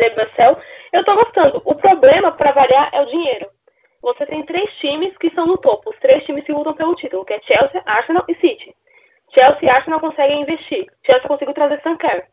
[0.91, 1.61] eu tô gostando.
[1.65, 3.47] O problema, para variar, é o dinheiro
[4.01, 7.25] você tem três times que são no topo, os três times que lutam pelo título,
[7.25, 8.75] que é Chelsea, Arsenal e City.
[9.37, 10.87] Chelsea e Arsenal conseguem investir.
[11.05, 12.27] Chelsea conseguiu trazer Sanker.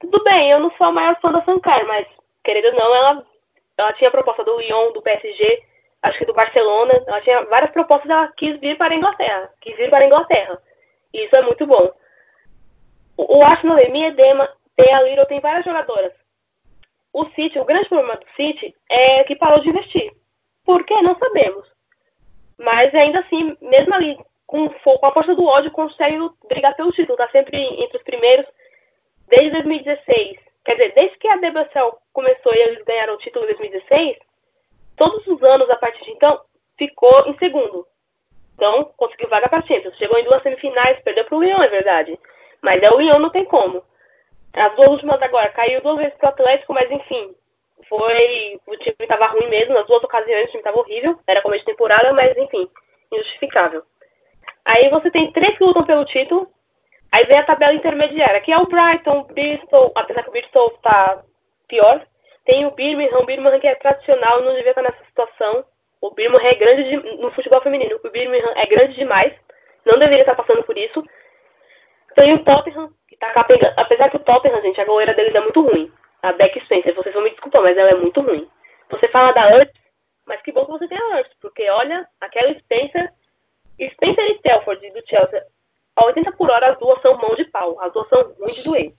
[0.00, 2.06] Tudo bem, eu não sou a maior fã da Sanker, mas,
[2.44, 3.26] querendo ou não, ela,
[3.76, 5.62] ela tinha proposta do Lyon, do PSG,
[6.02, 9.76] acho que do Barcelona, ela tinha várias propostas, ela quis vir para a Inglaterra, quis
[9.76, 10.62] vir para a Inglaterra.
[11.12, 11.92] E isso é muito bom.
[13.16, 16.12] O, o Arsenal, Emi Edema, tem a Little, tem várias jogadoras.
[17.12, 20.12] O City, o grande problema do City é que parou de investir.
[20.68, 21.00] Por que?
[21.00, 21.66] Não sabemos.
[22.58, 27.16] Mas ainda assim, mesmo ali, com, com a força do ódio, consegue brigar pelo título.
[27.16, 28.44] Tá sempre entre os primeiros
[29.28, 30.36] desde 2016.
[30.66, 34.18] Quer dizer, desde que a DBSL começou e eles ganharam o título em 2016,
[34.94, 36.38] todos os anos a partir de então,
[36.76, 37.86] ficou em segundo.
[38.54, 39.96] Então, conseguiu vaga para Champions.
[39.96, 42.20] Chegou em duas semifinais, perdeu para o Lyon, é verdade.
[42.60, 43.82] Mas é o Lyon, não tem como.
[44.52, 47.34] As duas últimas agora, caiu duas vezes para o Atlético, mas enfim,
[47.88, 48.60] foi.
[48.66, 51.72] O time estava ruim mesmo, nas duas ocasiões o time estava horrível, era começo de
[51.72, 52.68] temporada, mas enfim,
[53.12, 53.82] injustificável.
[54.64, 56.48] Aí você tem três que lutam pelo título,
[57.10, 61.22] aí vem a tabela intermediária, que é o Brighton, Bristol, apesar que o Bristol está
[61.66, 62.06] pior.
[62.44, 65.64] Tem o Birmingham, o Birmingham que é tradicional, não devia estar nessa situação.
[66.00, 69.32] O Birmingham é grande de, no futebol feminino, o Birmingham é grande demais,
[69.84, 71.04] não deveria estar passando por isso.
[72.14, 75.40] Tem o Tottenham, que tá capengando, apesar que o Tottenham, gente, a goleira deles é
[75.40, 75.92] muito ruim
[76.22, 76.94] a Beck Spencer.
[76.94, 78.48] Vocês vão me desculpar, mas ela é muito ruim.
[78.90, 79.74] Você fala da Earth,
[80.26, 83.12] mas que bom que você tem a Earth, porque olha, aquela Spencer
[84.42, 85.46] Telford e do Chelsea
[85.98, 87.78] a 80 por hora, as duas são mão de pau.
[87.80, 88.92] As duas são ruins de doer.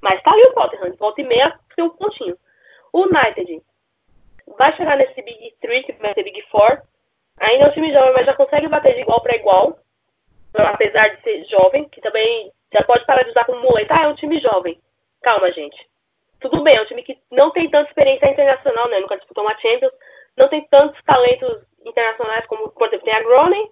[0.00, 2.36] Mas tá aí o Tottenham, volta e meia, tem um pontinho.
[2.92, 3.62] O United
[4.56, 6.82] vai chegar nesse Big 3, que vai ser Big 4.
[7.40, 9.78] Ainda é um time jovem, mas já consegue bater de igual para igual.
[10.54, 13.94] Apesar de ser jovem, que também já pode parar de usar como muleta.
[13.94, 14.80] Ah, é um time jovem.
[15.22, 15.76] Calma, gente.
[16.50, 19.00] Tudo bem, é um time que não tem tanta experiência internacional, né?
[19.00, 19.92] Nunca disputou uma Champions.
[20.36, 23.70] Não tem tantos talentos internacionais como, por exemplo, tem a Groningen,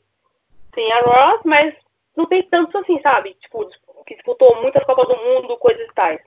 [0.72, 1.74] tem a Ross, mas
[2.16, 3.34] não tem tantos assim, sabe?
[3.34, 3.68] Tipo,
[4.06, 6.20] que disputou muitas Copas do Mundo, coisas tais.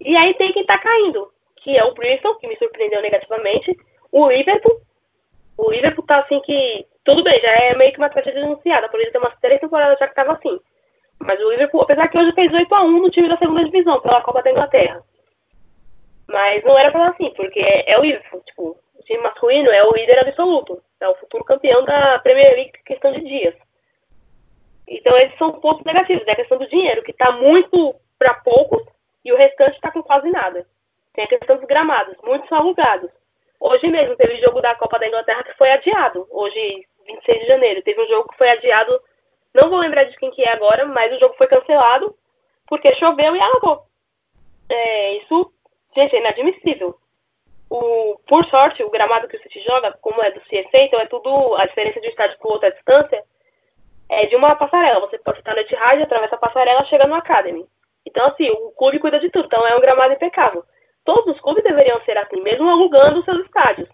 [0.00, 3.76] E aí tem quem tá caindo, que é o Bristol, que me surpreendeu negativamente,
[4.10, 4.80] o Liverpool.
[5.56, 6.86] O Liverpool tá assim que.
[7.04, 9.98] Tudo bem, já é meio que uma tragédia denunciada, por isso tem umas três temporadas
[9.98, 10.60] já que tava assim.
[11.18, 14.00] Mas o Liverpool, apesar que hoje fez 8 a 1 no time da segunda divisão,
[14.00, 15.02] pela Copa da Inglaterra.
[16.30, 19.92] Mas não era pra assim, porque é, o Liverpool, tipo, o time masculino é o
[19.92, 20.82] líder absoluto.
[21.00, 23.54] É o futuro campeão da Premier League questão de dias.
[24.86, 26.26] Então, esses são pontos negativos.
[26.26, 28.82] É a questão do dinheiro, que está muito para poucos
[29.24, 30.66] e o restante está com quase nada.
[31.14, 33.10] Tem a questão dos gramados, muitos alugados.
[33.58, 36.26] Hoje mesmo teve jogo da Copa da Inglaterra que foi adiado.
[36.30, 39.00] Hoje, 26 de janeiro, teve um jogo que foi adiado.
[39.52, 42.14] Não vou lembrar de quem que é agora, mas o jogo foi cancelado
[42.66, 43.84] porque choveu e alagou.
[44.68, 45.52] É, isso,
[45.94, 46.98] gente, é inadmissível.
[47.68, 51.06] O, por sorte, o gramado que o City joga, como é do CFA, então é
[51.06, 53.24] tudo a diferença de um estádio para o outro à distância,
[54.08, 55.00] é de uma passarela.
[55.00, 57.64] Você pode estar no Etihad, atravessa a passarela, chega no Academy.
[58.04, 59.46] Então, assim, o clube cuida de tudo.
[59.46, 60.64] Então, é um gramado impecável.
[61.04, 63.88] Todos os clubes deveriam ser assim, mesmo alugando seus estádios.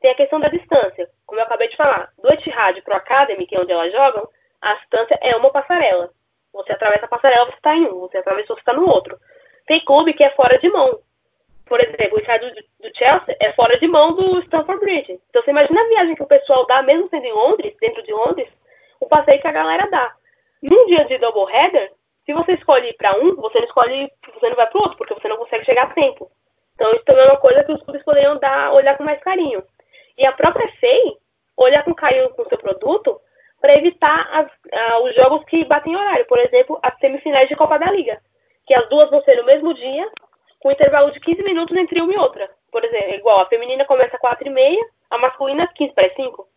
[0.00, 1.08] Tem a questão da distância.
[1.26, 4.26] Como eu acabei de falar, do Etihad para o Academy, que é onde elas jogam,
[4.62, 6.10] a distância é uma passarela.
[6.52, 8.00] Você atravessa a passarela, você está em um.
[8.00, 9.18] Você atravessa, você está no outro.
[9.66, 11.00] Tem clube que é fora de mão.
[11.70, 15.20] Por exemplo, o estádio do, Chelsea é fora de mão do Stamford Bridge.
[15.30, 18.12] Então, você imagina a viagem que o pessoal dá, mesmo sendo em Londres, dentro de
[18.12, 18.48] Londres,
[18.98, 20.12] o passeio que a galera dá.
[20.60, 21.92] Num dia de double header,
[22.26, 25.14] se você escolhe para um, você não escolhe, você não vai para o outro, porque
[25.14, 26.28] você não consegue chegar a tempo.
[26.74, 29.62] Então isso também é uma coisa que os clubes poderiam dar, olhar com mais carinho.
[30.18, 31.18] E a própria FEI
[31.56, 33.20] olhar com carinho com o seu produto
[33.60, 34.50] para evitar as,
[35.04, 36.26] os jogos que batem horário.
[36.26, 38.20] Por exemplo, as semifinais de Copa da Liga,
[38.66, 40.10] que as duas vão ser no mesmo dia,
[40.60, 42.48] com intervalo de 15 minutos entre uma e outra.
[42.70, 46.48] Por exemplo, igual a feminina começa às 4 e meia, a masculina 15 para 5.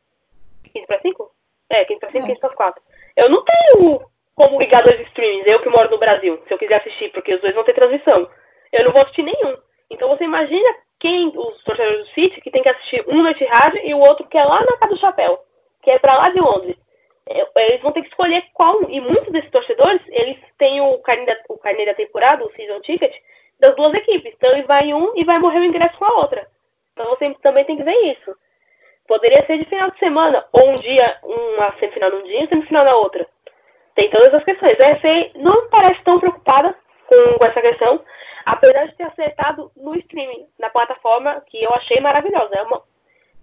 [0.71, 1.31] 15 para 5?
[1.69, 2.33] É, quem tá sempre é.
[2.33, 2.81] quem tá quatro.
[3.15, 4.01] Eu não tenho
[4.35, 7.41] como ligar dois streams, eu que moro no Brasil, se eu quiser assistir, porque os
[7.41, 8.29] dois vão ter transmissão.
[8.71, 9.57] Eu não vou assistir nenhum.
[9.89, 13.75] Então você imagina quem, os torcedores do City, que tem que assistir um no Etihad
[13.83, 15.39] e o outro que é lá na Casa do Chapéu,
[15.81, 16.75] que é pra lá de Londres.
[17.29, 18.89] É, eles vão ter que escolher qual.
[18.89, 22.79] E muitos desses torcedores, eles têm o carnê da, o carnê da temporada, o season
[22.81, 23.13] ticket,
[23.59, 24.33] das duas equipes.
[24.35, 26.47] Então vai um e vai morrer o ingresso com a outra.
[26.93, 28.35] Então você também tem que ver isso.
[29.07, 32.85] Poderia ser de final de semana, ou um dia, uma semifinal num dia e semifinal
[32.85, 33.27] na outra.
[33.95, 34.79] Tem todas as questões.
[34.79, 36.75] A FA não parece tão preocupada
[37.07, 38.01] com, com essa questão,
[38.45, 42.55] apesar de ter acertado no streaming, na plataforma que eu achei maravilhosa.
[42.55, 42.81] É uma,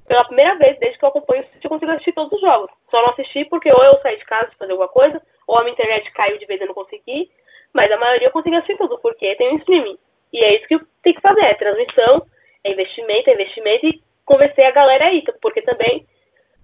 [0.09, 2.71] pela primeira vez, desde que eu acompanho, eu consigo assistir todos os jogos.
[2.91, 5.63] Só não assisti porque ou eu saí de casa para fazer alguma coisa, ou a
[5.63, 7.31] minha internet caiu de vez e eu não consegui.
[7.73, 9.99] Mas a maioria consigo assistir tudo, porque tem um streaming.
[10.33, 12.27] E é isso que tem que fazer, é transmissão,
[12.65, 16.07] é investimento, é investimento e convencer a galera aí, porque também,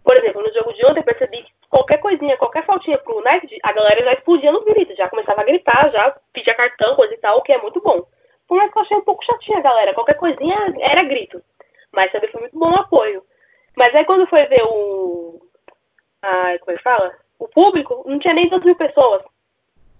[0.05, 3.59] por exemplo, no jogo de ontem eu percebi que qualquer coisinha, qualquer faltinha pro United,
[3.63, 7.19] a galera já explodia no grito, já começava a gritar, já pedia cartão, coisa e
[7.19, 8.07] tal, o que é muito bom.
[8.47, 11.43] Por mais que eu achei um pouco chatinha, galera, qualquer coisinha era grito.
[11.93, 13.25] Mas também foi muito bom o apoio.
[13.77, 15.41] Mas aí quando foi ver o.
[16.23, 17.15] Ai, como é que fala?
[17.39, 19.23] O público, não tinha nem 2 mil pessoas.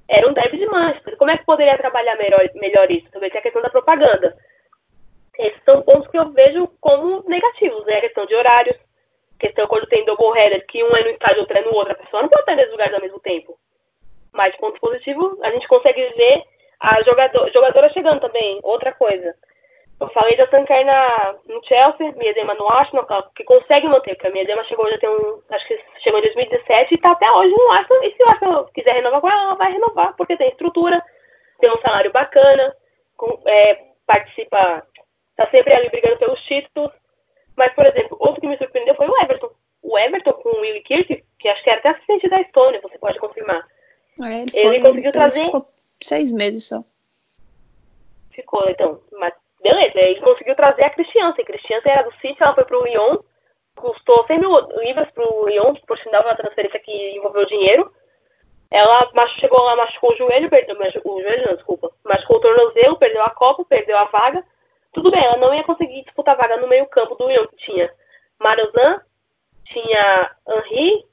[0.09, 1.17] Era um derby de Manchester.
[1.17, 3.09] Como é que poderia trabalhar melhor, melhor isso?
[3.11, 4.37] Tem a questão da propaganda.
[5.39, 7.99] Esses são pontos que eu vejo como negativos, né?
[7.99, 8.77] A questão de horários,
[9.39, 11.97] questão quando tem double header, que um é no estádio, outro é no outro, a
[11.97, 13.59] pessoa não pode estar em dois lugares ao mesmo tempo.
[14.33, 16.43] Mas ponto positivo, a gente consegue ver
[16.81, 19.35] a jogador, jogadora chegando também, outra coisa.
[19.99, 20.85] Eu falei da Sankai
[21.47, 25.41] no Chelsea, Miedema no Arsenal, que consegue manter, porque a Miedema chegou já tem um.
[25.49, 28.05] Acho que chegou em 2017 e está até hoje no Arsenal.
[28.05, 31.03] E se o Arsenal quiser renovar com ela, ela vai renovar, porque tem estrutura,
[31.61, 32.77] tem um salário bacana,
[33.17, 34.87] com, é, participa
[35.35, 36.93] tá sempre ali brigando pelos títulos.
[37.57, 39.51] Mas, por exemplo, outro que me surpreendeu foi o Everton.
[39.83, 42.99] O Everton com o Willy Kirk, que acho que era até assistente da Estônia, você
[42.99, 43.67] pode confirmar.
[44.23, 45.45] É, ele, ele conseguiu trazer.
[45.45, 45.67] Ficou
[46.03, 46.85] seis meses só.
[48.31, 49.01] Ficou, então.
[49.13, 49.33] Mas
[49.67, 51.41] beleza, ele conseguiu trazer a Cristiança.
[51.41, 53.19] A Cristiança era do City, ela foi pro Lyon,
[53.75, 57.93] custou 100 mil libras pro Lyon, por sinal uma transferência que envolveu dinheiro.
[58.71, 61.91] Ela chegou lá, machucou o joelho, perdeu o joelho, não, desculpa.
[62.05, 64.45] Machucou o tornozelo, perdeu a Copa, perdeu a vaga.
[64.93, 67.93] Tudo bem, ela não ia conseguir disputar vaga no meio campo do Lyon, que tinha
[68.41, 69.01] Marozan,
[69.67, 71.05] tinha Henri,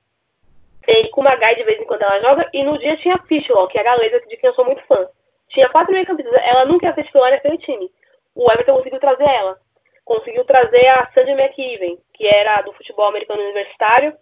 [1.12, 3.84] Kumagai de vez em quando ela joga, e no dia tinha Fishlow, que é a
[3.84, 5.08] galesa de quem eu sou muito fã.
[5.50, 7.92] Tinha quatro meio campistas, ela nunca ia ser titular naquele time.
[8.36, 9.60] O Everton conseguiu trazer ela.
[10.06, 14.16] Conseguiu trazer a Sandy McKeven, que era do futebol americano universitário,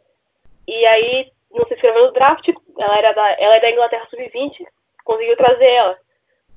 [0.67, 2.47] e aí não se inscreveu no draft,
[2.78, 4.65] ela, era da, ela é da Inglaterra Sub-20,
[5.04, 5.97] conseguiu trazer ela.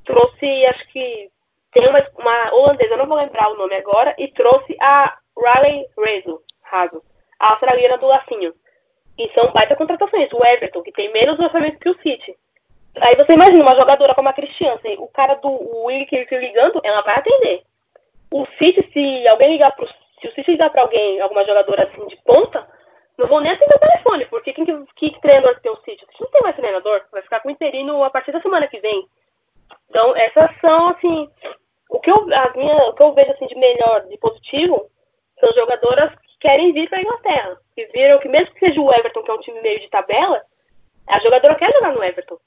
[0.05, 1.31] Trouxe, acho que
[1.73, 6.43] tem uma, uma holandesa, não vou lembrar o nome agora, e trouxe a Riley Rezo,
[6.63, 7.03] Raso,
[7.39, 8.55] a australiana do Lacinho.
[9.19, 10.33] E são baita contratações.
[10.33, 12.37] O Everton, que tem menos orçamento que o City.
[13.01, 16.81] Aí você imagina uma jogadora como a Cristiane, o cara do o Willi que ligando,
[16.85, 17.63] ela vai atender.
[18.31, 19.87] O City, se alguém ligar pro.
[20.21, 22.67] Se o City ligar pra alguém, alguma jogadora assim de ponta,
[23.19, 26.05] não vou nem atender o telefone, porque quem que, que treinador tem o City?
[26.05, 28.81] O City não tem mais treinador, vai ficar com interino a partir da semana que
[28.81, 29.07] vem.
[29.89, 31.31] Então, essas são, assim,
[31.91, 34.91] o que eu, as minha, o que eu vejo assim, de melhor, de positivo,
[35.39, 37.59] são jogadoras que querem vir para a Inglaterra.
[37.75, 40.43] Que viram que mesmo que seja o Everton, que é um time meio de tabela,
[41.07, 42.39] a jogadora quer jogar no Everton.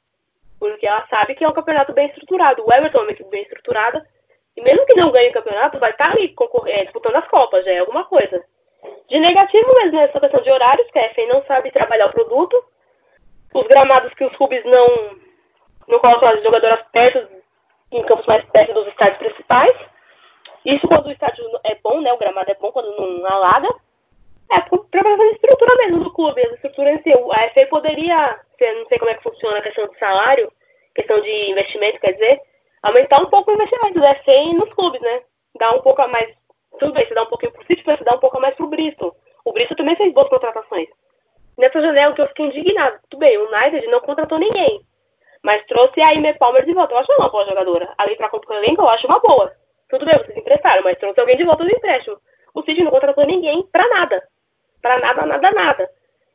[0.59, 2.65] Porque ela sabe que é um campeonato bem estruturado.
[2.65, 4.05] O Everton é uma equipe bem estruturada.
[4.55, 7.71] E mesmo que não ganhe o campeonato, vai estar ali concorrendo, disputando as Copas, já
[7.71, 8.43] é alguma coisa.
[9.07, 12.63] De negativo mesmo, essa questão de horários, que a FA não sabe trabalhar o produto.
[13.53, 15.17] Os gramados que os clubes não,
[15.87, 17.27] não colocam as jogadoras perto,
[17.91, 19.75] em campos mais perto dos estádios principais.
[20.65, 22.11] Isso quando o estádio é bom, né?
[22.11, 23.69] O gramado é bom quando não alaga.
[24.51, 27.11] É, problema da estrutura mesmo do clube, a estrutura em si.
[27.11, 30.51] A FA poderia, não sei como é que funciona a questão de salário,
[30.95, 32.41] questão de investimento, quer dizer,
[32.81, 35.21] aumentar um pouco o investimento da FA nos clubes, né?
[35.59, 36.33] Dar um pouco a mais.
[36.79, 38.67] Tudo bem, você dá um pouquinho pro City, você dá um pouco a mais pro
[38.67, 39.15] Bristol.
[39.43, 40.87] O Bristol também fez boas contratações.
[41.57, 42.99] Nessa janela que eu fiquei indignado.
[43.09, 44.81] Tudo bem, o United não contratou ninguém.
[45.43, 46.93] Mas trouxe a Ime Palmer de volta.
[46.93, 47.93] Eu acho uma boa jogadora.
[47.97, 49.51] Ali pra compor o elenco, eu acho uma boa.
[49.89, 52.19] Tudo bem, vocês emprestaram, mas trouxe alguém de volta do empréstimo.
[52.53, 54.21] O City não contratou ninguém pra nada.
[54.81, 55.89] Pra nada, nada, nada.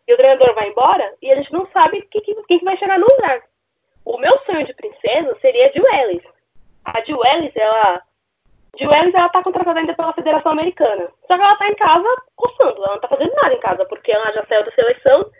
[0.06, 3.42] E o treinador vai embora e gente não sabe quem, vai chegar no lugar.
[4.04, 6.22] O meu sonho de princesa seria a Jill.
[6.84, 8.02] A Jill Ellis, ela...
[8.76, 11.08] Jill Ellis, ela tá contratada ainda pela Federação Americana.
[11.26, 12.82] Só que ela tá em casa coçando.
[12.82, 15.30] Ela não tá fazendo nada em casa, porque ela já saiu da seleção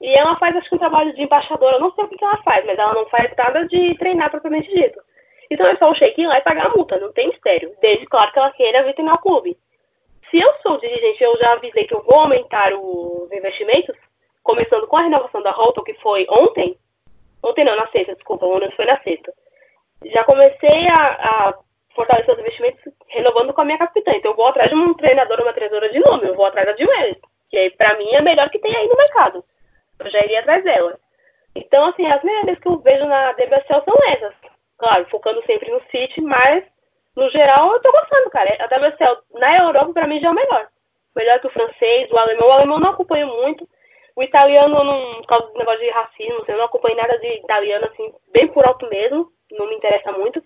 [0.00, 1.78] e ela faz, acho que, um trabalho de embaixadora.
[1.78, 5.00] Não sei o que ela faz, mas ela não faz nada de treinar propriamente dito.
[5.48, 7.72] Então é só o shake ir lá e pagar a multa, não tem mistério.
[7.80, 9.56] Desde, claro, que ela queira vir treinar o clube
[10.32, 13.94] se eu sou dirigente, eu já avisei que eu vou aumentar os investimentos,
[14.42, 16.76] começando com a renovação da Holton, que foi ontem.
[17.42, 19.30] Ontem não, na sexta, desculpa, o foi na sexta.
[20.06, 21.54] Já comecei a, a,
[21.94, 24.12] fortalecer os investimentos renovando com a minha capitã.
[24.14, 26.66] Então eu vou atrás de um treinador ou uma treinadora de nome, eu vou atrás
[26.66, 27.18] da Dilmeres,
[27.50, 29.44] que para mim é a melhor que tem aí no mercado.
[29.98, 30.98] Eu já iria atrás dela.
[31.54, 34.34] Então, assim, as melhores que eu vejo na DBSL são essas.
[34.78, 36.64] Claro, focando sempre no City, mas
[37.14, 38.56] no geral, eu tô gostando, cara.
[38.58, 40.68] A WSL na Europa, pra mim, já é o melhor.
[41.14, 42.48] Melhor que o francês, o alemão.
[42.48, 43.68] O alemão não acompanho muito.
[44.16, 47.26] O italiano, não, por causa do negócio de racismo, assim, eu não acompanho nada de
[47.36, 49.30] italiano, assim, bem por alto mesmo.
[49.50, 50.42] Não me interessa muito.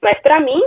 [0.00, 0.62] Mas pra mim,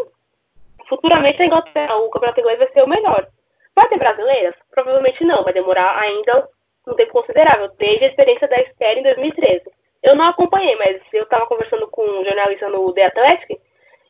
[0.88, 3.28] futuramente a Inglaterra, o campeonato inglês vai ser o melhor.
[3.76, 4.56] Vai ter brasileiras?
[4.70, 5.44] Provavelmente não.
[5.44, 6.48] Vai demorar ainda
[6.88, 7.72] um tempo considerável.
[7.78, 9.64] Desde a experiência da Esther em 2013.
[10.04, 13.60] Eu não acompanhei, mas eu tava conversando com um jornalista no The Athletic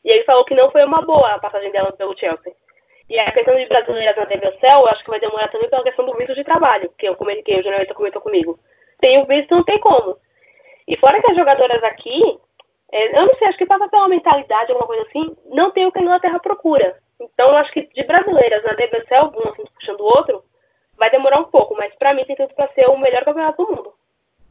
[0.04, 2.52] e ele falou que não foi uma boa a passagem dela pelo Chelsea.
[3.08, 5.82] E a questão de brasileiras na TV Cell, eu acho que vai demorar também pela
[5.82, 8.58] questão do visto de trabalho, que eu comentei, o jornalista comentou comigo.
[9.00, 10.16] Tem o visto, não tem como.
[10.88, 12.40] E fora que as jogadoras aqui,
[12.90, 15.92] é, eu não sei, acho que passa pela mentalidade, alguma coisa assim, não tem o
[15.92, 16.96] que a Inglaterra procura.
[17.20, 20.44] Então, eu acho que de brasileiras na DBCL, um assim, puxando o outro,
[20.96, 23.70] vai demorar um pouco, mas pra mim tem tudo pra ser o melhor campeonato do
[23.70, 23.94] mundo.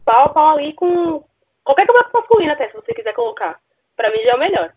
[0.05, 1.23] Pau a pau ali com
[1.63, 3.59] qualquer campeonato masculino até, se você quiser colocar.
[3.95, 4.73] Pra mim já é o melhor.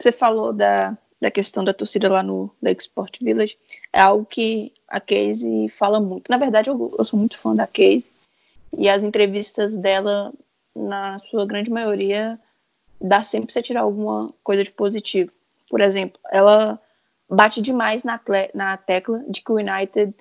[0.00, 3.58] Você falou da, da questão da torcida lá no Lake Sport Village,
[3.92, 6.30] é algo que a Casey fala muito.
[6.30, 8.10] Na verdade, eu, eu sou muito fã da Casey,
[8.76, 10.32] e as entrevistas dela,
[10.74, 12.38] na sua grande maioria,
[13.00, 15.30] dá sempre pra você tirar alguma coisa de positivo.
[15.68, 16.80] Por exemplo, ela
[17.28, 18.18] bate demais na,
[18.54, 20.14] na tecla de que o United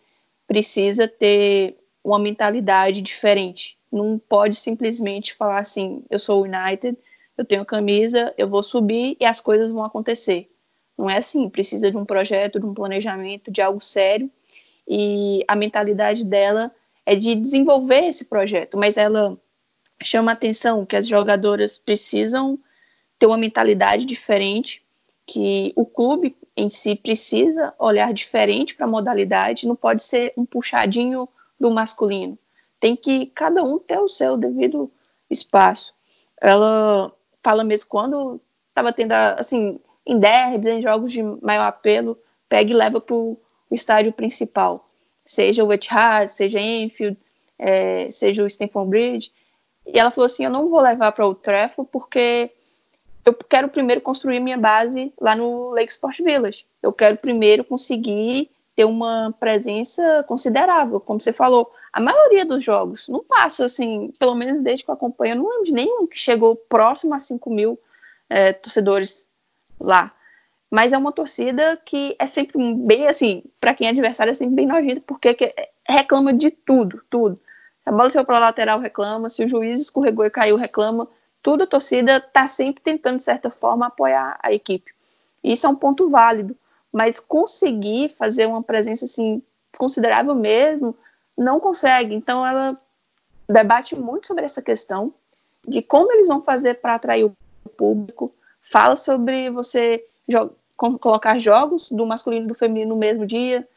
[0.47, 3.77] precisa ter uma mentalidade diferente.
[3.91, 6.97] Não pode simplesmente falar assim, eu sou o United,
[7.39, 10.51] eu tenho camisa, eu vou subir e as coisas vão acontecer.
[10.97, 14.29] Não é assim, precisa de um projeto, de um planejamento, de algo sério.
[14.85, 16.69] E a mentalidade dela
[17.05, 19.37] é de desenvolver esse projeto, mas ela
[20.03, 22.59] chama atenção que as jogadoras precisam
[23.17, 24.83] ter uma mentalidade diferente,
[25.25, 30.45] que o clube em si precisa olhar diferente para a modalidade, não pode ser um
[30.45, 32.37] puxadinho do masculino.
[32.81, 34.91] Tem que cada um ter o seu devido
[35.29, 35.93] espaço.
[36.41, 37.13] Ela
[37.43, 42.17] fala mesmo quando estava tendo, assim, em derbys, em jogos de maior apelo,
[42.47, 43.37] pega e leva para o
[43.71, 44.89] estádio principal.
[45.25, 47.17] Seja o Etihad, seja Enfield,
[47.57, 49.31] é, seja o Stanford Bridge.
[49.85, 52.51] E ela falou assim: eu não vou levar para o Trafford porque
[53.25, 56.65] eu quero primeiro construir minha base lá no Lake Sport Village.
[56.81, 58.49] Eu quero primeiro conseguir
[58.79, 61.69] ter uma presença considerável, como você falou.
[61.91, 65.49] A maioria dos jogos não passa assim, pelo menos desde que eu acompanho, eu não
[65.49, 67.77] lembro de nenhum que chegou próximo a 5 mil
[68.29, 69.27] é, torcedores
[69.77, 70.13] lá.
[70.71, 74.55] Mas é uma torcida que é sempre bem assim, para quem é adversário, é sempre
[74.55, 75.35] bem nojenta, porque
[75.85, 77.37] reclama de tudo, tudo.
[77.83, 79.29] Se a bola saiu para lateral, reclama.
[79.29, 81.05] Se o juiz escorregou e caiu, reclama.
[81.43, 84.93] Tudo a torcida está sempre tentando, de certa forma, apoiar a equipe.
[85.43, 86.55] Isso é um ponto válido.
[86.91, 89.41] Mas conseguir fazer uma presença assim
[89.77, 90.95] considerável mesmo,
[91.37, 92.15] não consegue.
[92.15, 92.79] Então ela
[93.47, 95.13] debate muito sobre essa questão
[95.67, 97.35] de como eles vão fazer para atrair o
[97.77, 98.33] público.
[98.71, 100.05] Fala sobre você
[100.77, 103.67] colocar jogos do masculino e do feminino no mesmo dia,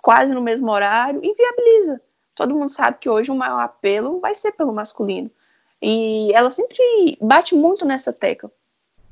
[0.00, 2.00] quase no mesmo horário, e viabiliza.
[2.34, 5.30] Todo mundo sabe que hoje o maior apelo vai ser pelo masculino.
[5.82, 8.50] E ela sempre bate muito nessa tecla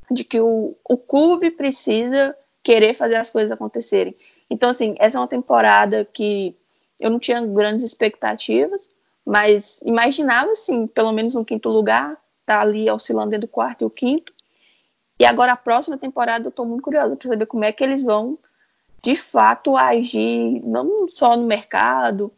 [0.09, 4.15] de que o, o clube precisa querer fazer as coisas acontecerem.
[4.49, 6.55] Então, assim, essa é uma temporada que
[6.99, 8.91] eu não tinha grandes expectativas,
[9.25, 13.85] mas imaginava, assim, pelo menos um quinto lugar, tá ali oscilando entre o quarto e
[13.85, 14.33] o quinto.
[15.19, 18.03] E agora a próxima temporada eu estou muito curiosa para saber como é que eles
[18.03, 18.39] vão
[19.01, 22.31] de fato agir, não só no mercado,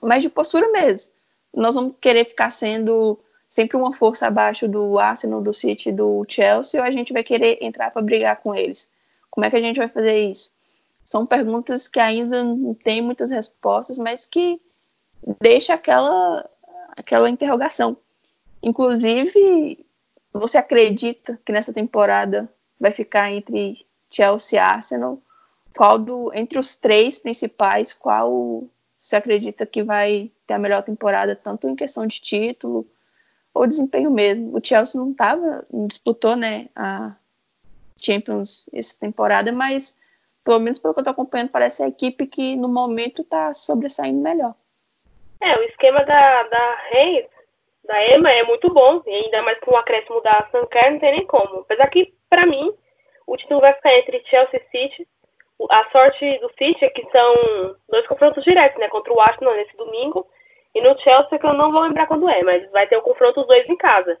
[0.00, 1.12] mas de postura mesmo.
[1.52, 6.80] Nós vamos querer ficar sendo sempre uma força abaixo do Arsenal, do City, do Chelsea,
[6.80, 8.90] ou a gente vai querer entrar para brigar com eles?
[9.34, 10.52] Como é que a gente vai fazer isso?
[11.04, 14.60] São perguntas que ainda não tem muitas respostas, mas que
[15.40, 16.48] deixa aquela
[16.96, 17.96] aquela interrogação.
[18.62, 19.84] Inclusive,
[20.32, 25.20] você acredita que nessa temporada vai ficar entre Chelsea e Arsenal?
[25.76, 28.62] Qual do, entre os três principais, qual
[29.00, 32.86] você acredita que vai ter a melhor temporada, tanto em questão de título
[33.52, 34.56] ou desempenho mesmo?
[34.56, 37.16] O Chelsea não tava, não disputou, né, a
[37.98, 39.98] Champions essa temporada, mas
[40.44, 44.20] pelo menos pelo que eu estou acompanhando, parece a equipe que no momento está sobressaindo
[44.20, 44.54] melhor.
[45.40, 47.26] É, o esquema da, da Reis,
[47.84, 51.12] da Emma, é muito bom, e ainda mais com o acréscimo da Sanker, não tem
[51.12, 51.60] nem como.
[51.60, 52.72] Apesar que, para mim,
[53.26, 55.08] o título vai ficar entre Chelsea e City,
[55.70, 58.88] a sorte do City é que são dois confrontos diretos, né?
[58.88, 60.26] Contra o Arsenal nesse domingo
[60.74, 63.40] e no Chelsea, que eu não vou lembrar quando é, mas vai ter o confronto
[63.40, 64.18] os dois em casa.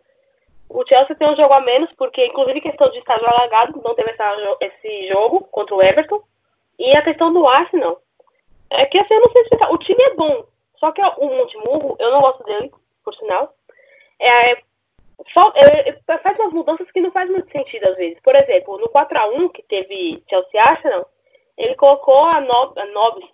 [0.68, 4.10] O Chelsea tem um jogo a menos, porque, inclusive, questão de estádio alagado, não teve
[4.10, 6.22] essa, esse jogo contra o Everton.
[6.78, 8.00] E a questão do Arsenal
[8.70, 9.72] é que, assim, eu não sei explicar.
[9.72, 10.44] O time é bom,
[10.78, 12.72] só que o Montemurro, eu não gosto dele,
[13.04, 13.54] por sinal.
[14.18, 18.18] É, é, faz umas mudanças que não faz muito sentido às vezes.
[18.20, 21.08] Por exemplo, no 4x1 que teve Chelsea Arsenal,
[21.56, 23.28] ele colocou a, Nob a Nobis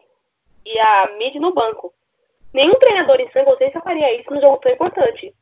[0.64, 1.92] e a Mid no banco.
[2.52, 5.34] Nenhum treinador em sã consciência faria isso num jogo tão importante.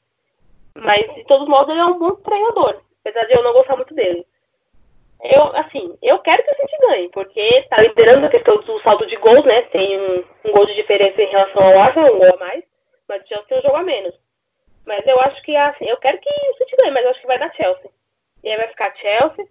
[0.75, 2.81] Mas, de todos modos, ele é um bom treinador.
[3.05, 4.27] Apesar de eu não gostar muito dele.
[5.23, 9.07] Eu, assim, eu quero que o City ganhe, porque tá liderando a questão do saldo
[9.07, 9.63] de gols, né?
[9.63, 12.65] Tem um, um gol de diferença em relação ao Arsenal, um gol a mais.
[13.09, 14.15] Mas o Chelsea tem um jogo a menos.
[14.87, 17.27] Mas eu acho que, assim, eu quero que o City ganhe, mas eu acho que
[17.27, 17.91] vai dar Chelsea.
[18.45, 19.45] E aí vai ficar Chelsea,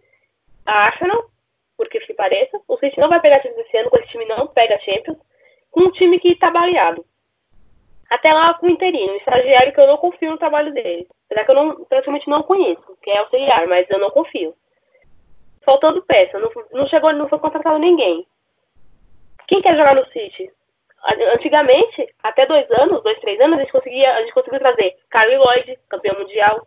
[0.66, 1.30] Arsenal,
[1.76, 2.60] porque que pareça.
[2.68, 5.18] O City não vai pegar Champions esse ano, com esse time não pega Champions,
[5.70, 7.06] com um time que tá baleado.
[8.10, 11.08] Até lá com o interino, estagiário que eu não confio no trabalho dele.
[11.26, 14.56] Apesar que eu não, praticamente não conheço, que é auxiliar, mas eu não confio.
[15.66, 18.26] Faltando peça, não, não chegou, não foi contratado ninguém.
[19.48, 20.50] Quem quer jogar no City?
[21.34, 25.38] Antigamente, até dois anos, dois, três anos, a gente conseguia, a gente conseguiu trazer Carly
[25.38, 26.66] Lloyd, campeão mundial,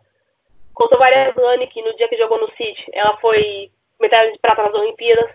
[0.73, 4.73] Kosovaria Zani, que no dia que jogou no City, ela foi medalha de prata nas
[4.73, 5.31] Olimpíadas.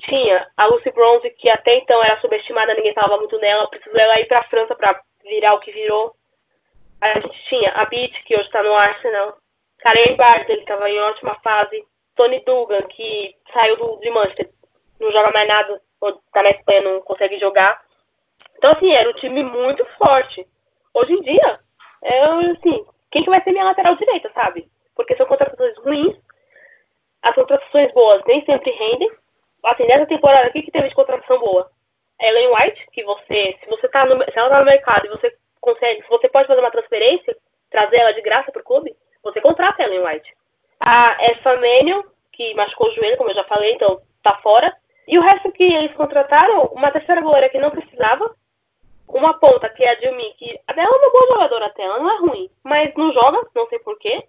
[0.00, 4.20] Tinha a Lucy Bronze, que até então era subestimada, ninguém falava muito nela, precisou ela
[4.20, 6.14] ir para a França para virar o que virou.
[7.00, 9.36] A gente tinha a Beat, que hoje está no Arsenal.
[9.78, 11.84] Karen Bartley, que estava em ótima fase.
[12.16, 14.50] Tony Dugan, que saiu do, de Manchester,
[14.98, 15.80] não joga mais nada,
[16.26, 17.80] está na Espanha, não consegue jogar.
[18.56, 20.44] Então, assim, era um time muito forte.
[20.92, 21.60] Hoje em dia,
[22.02, 24.68] é assim, quem que vai ser minha lateral direita, sabe?
[24.96, 26.16] Porque são contratações ruins,
[27.22, 29.10] as contratações boas nem sempre rendem.
[29.64, 31.70] Assim, nessa temporada aqui que teve de contratação boa.
[32.20, 35.34] Ellen White, que você, se você tá no, se ela tá no mercado e você
[35.60, 37.36] consegue, se você pode fazer uma transferência,
[37.70, 40.34] trazer ela de graça pro clube, você contrata a Ellen White.
[40.80, 42.02] A Essa Manion,
[42.32, 44.74] que machucou o joelho, como eu já falei, então tá fora.
[45.06, 48.34] E o resto que eles contrataram, uma terceira goleira que não precisava,
[49.08, 52.10] uma ponta, que é a Dilmi, que ela é uma boa jogadora até, ela não
[52.10, 54.24] é ruim, mas não joga, não sei porquê.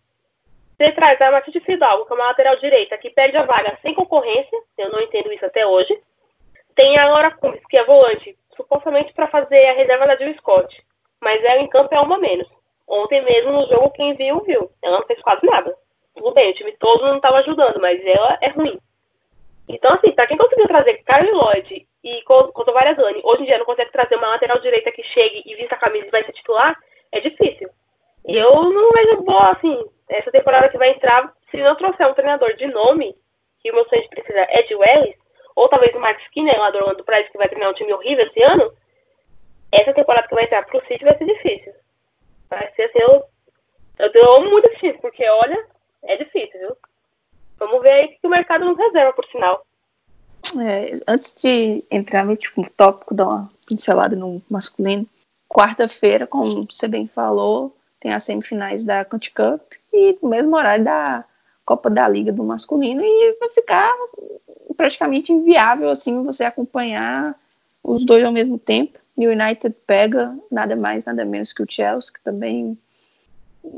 [0.79, 3.93] Você traz a Matilde Fidalgo, que é uma lateral direita, que perde a vaga sem
[3.93, 6.01] concorrência, eu não entendo isso até hoje.
[6.73, 10.73] Tem a Laura Cumbis, que é volante, supostamente para fazer a reserva da Jill Scott,
[11.19, 12.47] mas ela em campo é uma menos.
[12.87, 14.71] Ontem mesmo no jogo, quem viu, viu.
[14.81, 15.75] Ela não fez quase nada.
[16.15, 18.79] Tudo bem, o time todo não estava ajudando, mas ela é ruim.
[19.67, 23.91] Então, assim, para quem conseguiu trazer Kyle Lloyd e Kotovarazani, hoje em dia não consegue
[23.91, 26.79] trazer uma lateral direita que chegue e vista a camisa e vai ser titular,
[27.11, 27.69] é difícil.
[28.25, 32.13] E eu não vejo boa, assim, essa temporada que vai entrar, se não trouxer um
[32.13, 33.15] treinador de nome,
[33.59, 35.15] que o meu sonho precisa é de Wells,
[35.55, 38.25] ou talvez o Mark Skinner lá do Orlando Pride, que vai treinar um time horrível
[38.25, 38.73] esse ano,
[39.71, 41.73] essa temporada que vai entrar pro City vai ser difícil.
[42.49, 43.23] Vai ser assim, eu,
[43.99, 45.67] eu dou muito difícil, porque olha,
[46.03, 46.77] é difícil, viu?
[47.59, 49.65] Vamos ver aí o que o mercado nos reserva, por sinal.
[50.59, 55.05] É, antes de entrar no tipo, tópico, dar uma pincelada no masculino,
[55.47, 59.61] quarta-feira, como você bem falou, tem as semifinais da Conti Cup
[59.93, 61.25] e no mesmo horário da
[61.65, 63.93] Copa da Liga do masculino e vai ficar
[64.75, 67.35] praticamente inviável assim você acompanhar
[67.83, 68.99] os dois ao mesmo tempo.
[69.17, 72.77] E o United pega nada mais, nada menos que o Chelsea, que também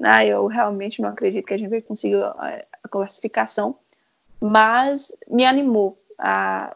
[0.03, 3.75] ah, eu realmente não acredito que a gente vai conseguir a, a classificação,
[4.39, 6.75] mas me animou a,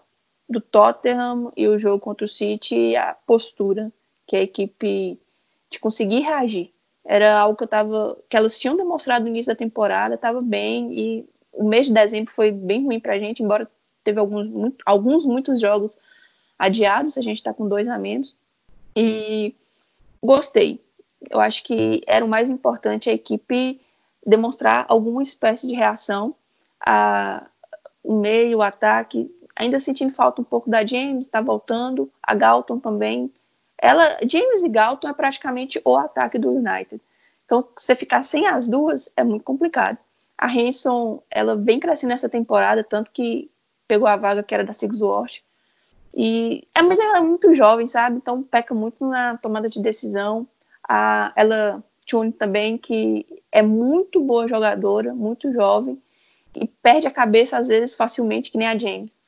[0.50, 3.92] do Tottenham e o jogo contra o City, a postura
[4.26, 5.20] que a equipe
[5.70, 6.74] de conseguir reagir.
[7.06, 10.92] Era algo que eu tava, que elas tinham demonstrado no início da temporada, estava bem
[10.94, 13.70] e o mês de dezembro foi bem ruim para a gente, embora
[14.04, 15.98] teve alguns, muito, alguns muitos jogos
[16.58, 18.36] adiados, a gente está com dois a menos
[18.96, 19.54] e
[20.22, 20.84] gostei.
[21.30, 23.80] Eu acho que era o mais importante a equipe
[24.26, 26.36] demonstrar alguma espécie de reação
[26.80, 27.46] a
[28.04, 32.80] o meio, o ataque, ainda sentindo falta um pouco da James, está voltando, a Galton
[32.80, 33.32] também.
[33.78, 37.02] Ela, James e Galton é praticamente o ataque do United.
[37.46, 39.98] Então, você ficar sem as duas é muito complicado.
[40.38, 43.50] A Hanson, ela vem crescendo nessa temporada, tanto que
[43.88, 45.42] pegou a vaga que era da Sigsworth.
[46.14, 48.18] E, é, mas ela é muito jovem, sabe?
[48.18, 50.48] Então peca muito na tomada de decisão.
[50.88, 56.02] A, ela Tune também, que é muito boa jogadora, muito jovem,
[56.56, 59.20] e perde a cabeça às vezes facilmente, que nem a James.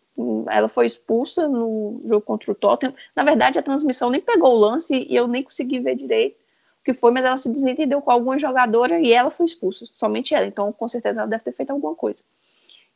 [0.49, 2.93] Ela foi expulsa no jogo contra o Tottenham.
[3.15, 6.37] Na verdade, a transmissão nem pegou o lance e eu nem consegui ver direito
[6.81, 10.33] o que foi, mas ela se desentendeu com alguma jogadora e ela foi expulsa, somente
[10.33, 10.47] ela.
[10.47, 12.23] Então, com certeza, ela deve ter feito alguma coisa.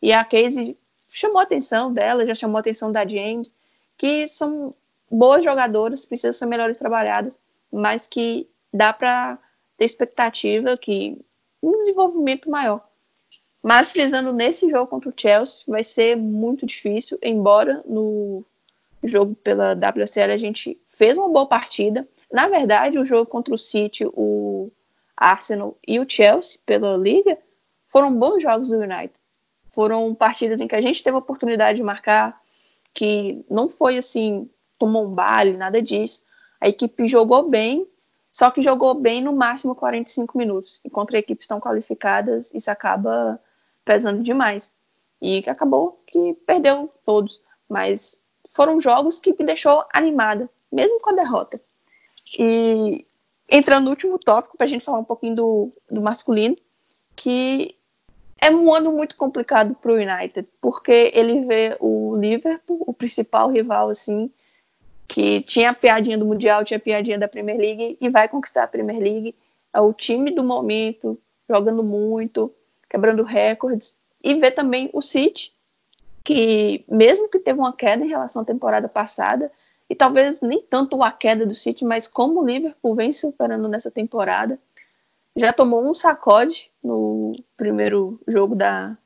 [0.01, 0.75] E a Casey
[1.09, 3.53] chamou a atenção dela, já chamou a atenção da James,
[3.97, 4.73] que são
[5.09, 7.39] boas jogadoras, precisam ser melhores trabalhadas,
[7.71, 9.37] mas que dá para
[9.77, 11.19] ter expectativa que
[11.61, 12.87] um desenvolvimento maior.
[13.63, 18.43] Mas frisando nesse jogo contra o Chelsea, vai ser muito difícil, embora no
[19.03, 22.07] jogo pela WSL a gente fez uma boa partida.
[22.31, 24.71] Na verdade, o jogo contra o City, o
[25.15, 27.37] Arsenal e o Chelsea pela liga
[27.85, 29.13] foram bons jogos do United.
[29.69, 32.41] Foram partidas em que a gente teve a oportunidade de marcar,
[32.93, 36.25] que não foi assim, tomou um baile, nada disso.
[36.59, 37.87] A equipe jogou bem,
[38.31, 40.81] só que jogou bem no máximo 45 minutos.
[40.83, 43.39] E contra equipes tão qualificadas, isso acaba
[43.83, 44.73] pesando demais.
[45.21, 47.41] E acabou que perdeu todos.
[47.69, 48.23] Mas
[48.53, 51.61] foram jogos que me deixou animada, mesmo com a derrota.
[52.37, 53.05] E
[53.49, 56.57] entrando no último tópico, para a gente falar um pouquinho do, do masculino,
[57.15, 57.75] que
[58.39, 63.49] é um ano muito complicado para o United, porque ele vê o Liverpool, o principal
[63.49, 64.31] rival, assim,
[65.07, 68.63] que tinha a piadinha do Mundial, tinha a piadinha da Premier League e vai conquistar
[68.63, 69.35] a Premier League.
[69.73, 72.51] É o time do momento, jogando muito,
[72.91, 73.97] quebrando recordes.
[74.21, 75.53] E ver também o City,
[76.25, 79.49] que mesmo que teve uma queda em relação à temporada passada,
[79.89, 83.89] e talvez nem tanto a queda do City, mas como o Liverpool vem superando nessa
[83.89, 84.59] temporada,
[85.35, 88.97] já tomou um sacode no primeiro jogo da,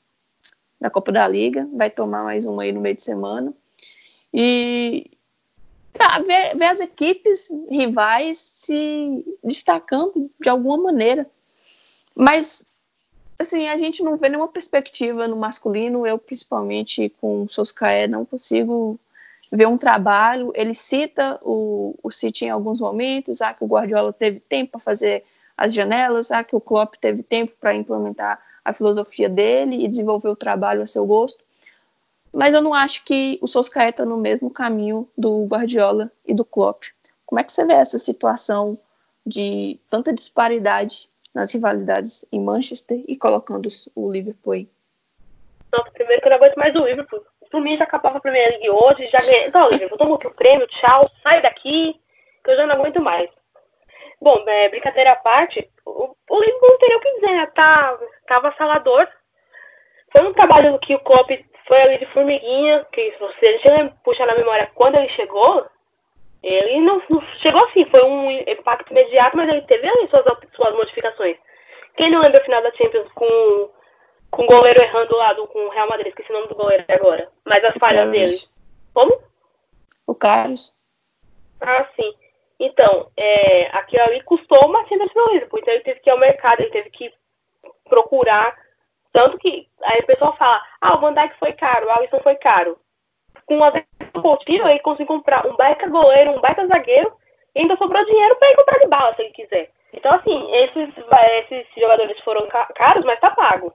[0.81, 3.53] da Copa da Liga, vai tomar mais um aí no meio de semana.
[4.33, 5.11] E
[5.93, 11.29] tá, ver, ver as equipes rivais se destacando de alguma maneira.
[12.15, 12.65] Mas
[13.39, 18.25] assim, a gente não vê nenhuma perspectiva no masculino, eu principalmente com o Soscaé não
[18.25, 18.99] consigo
[19.51, 24.11] ver um trabalho, ele cita o, o City em alguns momentos, ah, que o Guardiola
[24.11, 25.23] teve tempo para fazer
[25.55, 30.29] as janelas, ah, que o Klopp teve tempo para implementar a filosofia dele e desenvolver
[30.29, 31.43] o trabalho a seu gosto,
[32.33, 36.43] mas eu não acho que o Soscaé está no mesmo caminho do Guardiola e do
[36.43, 36.83] Klopp.
[37.25, 38.77] Como é que você vê essa situação
[39.25, 44.65] de tanta disparidade nas rivalidades em Manchester e colocando o Liverpool.
[45.71, 47.21] Nossa, primeiro que eu não aguento mais o Liverpool.
[47.51, 49.47] Por mim já acabava a Primeira League hoje, já ganhei.
[49.47, 51.99] Então, Liverpool, toma aqui o prêmio, tchau, sai daqui,
[52.43, 53.29] que eu já não aguento mais.
[54.21, 57.45] Bom, é, brincadeira à parte, o, o Liverpool não teria o que dizer, né?
[57.47, 59.07] Tá, tava salador.
[60.15, 61.29] Foi um trabalho que o Klopp
[61.67, 65.65] foi ali de formiguinha, que se você puxar na memória quando ele chegou,
[66.45, 70.23] Ele não, não, chegou assim, foi um impacto imediato, mas ele teve ali suas,
[70.55, 71.37] suas modificações.
[71.97, 73.69] Quem não lembra o final da Champions com,
[74.29, 76.85] com o goleiro errando lá do, com o Real Madrid, esqueci o nome do goleiro
[76.87, 78.31] agora, mas as falhas dele.
[78.93, 79.19] Como?
[80.05, 80.71] O Carlos.
[81.61, 82.13] Ah, sim.
[82.59, 86.19] Então, é, aquilo ali custou uma Champions pro Liverpool, então ele teve que ir ao
[86.19, 87.11] mercado, ele teve que
[87.89, 88.55] procurar,
[89.11, 92.35] tanto que aí o pessoal fala, ah, o Van Dijk foi caro, o Alisson foi
[92.35, 92.77] caro.
[93.47, 93.71] Com a
[94.21, 97.11] Coutinho, ele conseguiu comprar um baita goleiro, um baita zagueiro,
[97.53, 99.69] e ainda sobrou dinheiro para ele comprar de bala, se ele quiser.
[99.93, 100.89] Então, assim, esses,
[101.39, 103.73] esses jogadores foram caros, mas tá pago.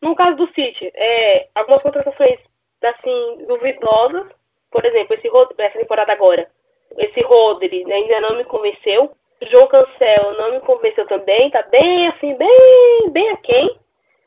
[0.00, 2.38] No caso do City, é, algumas contratações,
[2.82, 4.26] assim, duvidosas,
[4.70, 6.48] por exemplo, esse, essa temporada agora,
[6.96, 9.12] esse Rodri né, ainda não me convenceu.
[9.50, 13.78] João Cancelo não me convenceu também, tá bem assim, bem, bem aquém.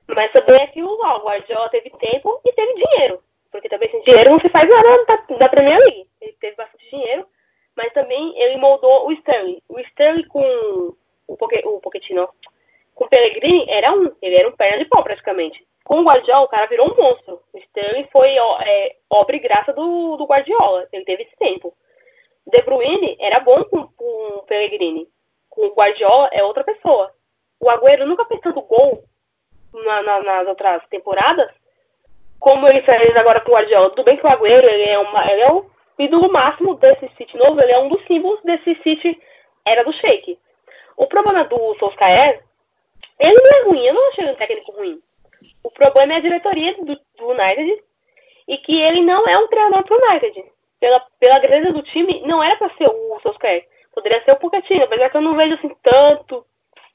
[0.07, 3.21] Mas também é lá, o Guardiola teve tempo e teve dinheiro.
[3.53, 6.07] Porque também sem dinheiro não se faz nada da, da Premier League.
[6.19, 7.27] Ele teve bastante dinheiro,
[7.77, 9.61] mas também ele moldou o Sterling.
[9.69, 10.95] O Sterling com
[11.27, 12.27] o, Poque, o Pochettino,
[12.95, 14.11] com o Pellegrini, era um.
[14.23, 15.63] Ele era um perna de pau praticamente.
[15.83, 17.43] Com o Guardiola, o cara virou um monstro.
[17.53, 20.87] O Sterling foi ó, é, obra e graça do, do Guardiola.
[20.91, 21.77] Ele teve esse tempo.
[22.47, 25.07] De Bruyne era bom com, com o Pellegrini.
[25.47, 27.13] Com o Guardiola é outra pessoa.
[27.59, 29.03] O Agüero nunca fez tanto gol
[29.71, 31.51] na, na, nas outras temporadas
[32.43, 33.89] como ele fez agora com o Guardiola.
[33.91, 35.65] Tudo bem que o Agüero ele é, uma, ele é o
[35.97, 39.17] ídolo máximo desse City novo, ele é um dos símbolos desse City
[39.63, 40.37] era do Sheik.
[40.97, 42.43] O problema do Solskjaer,
[43.17, 45.01] ele não é ruim, eu não achei um técnico ruim.
[45.63, 47.81] O problema é a diretoria do, do United
[48.49, 50.43] e que ele não é um treinador pro United
[50.81, 53.65] pela, pela grandeza do time, não era para ser o Solskjaer.
[53.93, 56.45] Poderia ser o Pochettino, apesar que eu não vejo assim tanto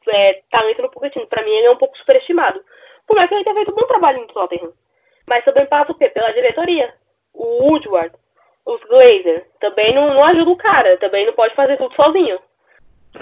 [0.09, 1.27] é, talento no Pochettino.
[1.27, 2.63] Para mim, ele é um pouco superestimado.
[3.07, 4.75] Por mais que ele tenha feito um bom trabalho no Tottenham.
[5.29, 6.09] Mas também passa o quê?
[6.09, 6.93] Pela diretoria.
[7.35, 8.13] O Woodward,
[8.65, 10.97] os Glazer, também não, não ajuda o cara.
[10.97, 12.39] Também não pode fazer tudo sozinho.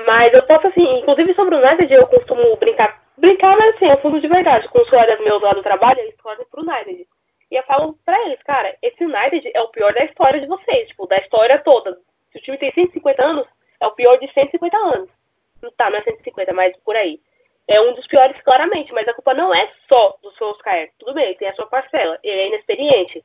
[0.06, 3.02] Mas eu posso, assim, inclusive sobre o United, eu costumo brincar.
[3.18, 4.68] Brincar, mas assim, é fundo de verdade.
[4.68, 7.06] Com os colegas meus lá do trabalho, eles torcem pro United.
[7.50, 10.88] E eu falo pra eles, cara, esse United é o pior da história de vocês,
[10.88, 11.96] tipo, da história toda.
[12.32, 13.46] Se o time tem 150 anos,
[13.80, 15.08] é o pior de 150 anos.
[15.76, 17.20] Tá, não é 150, mas por aí.
[17.68, 20.92] É um dos piores, claramente, mas a culpa não é só do Solskjaer.
[20.98, 22.18] Tudo bem, tem a sua parcela.
[22.22, 23.24] Ele é inexperiente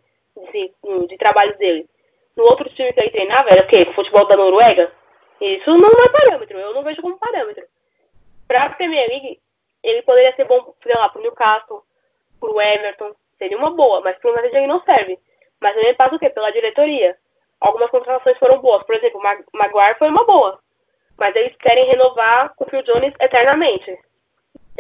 [0.52, 0.74] de,
[1.08, 1.88] de trabalho dele.
[2.36, 3.86] No outro time que ele treinava era o quê?
[3.94, 4.92] Futebol da Noruega?
[5.40, 7.64] Isso não é parâmetro, eu não vejo como parâmetro.
[8.48, 9.40] Pra Premier League,
[9.84, 11.84] ele poderia ser bom, sei lá, pro Newcastle,
[12.40, 15.20] pro Everton, seria uma boa, mas pro United ele não serve.
[15.60, 16.30] Mas também passa o quê?
[16.30, 17.18] Pela diretoria.
[17.60, 18.84] Algumas contratações foram boas.
[18.84, 20.60] Por exemplo, o Maguire foi uma boa.
[21.18, 23.98] Mas eles querem renovar com o Phil Jones eternamente.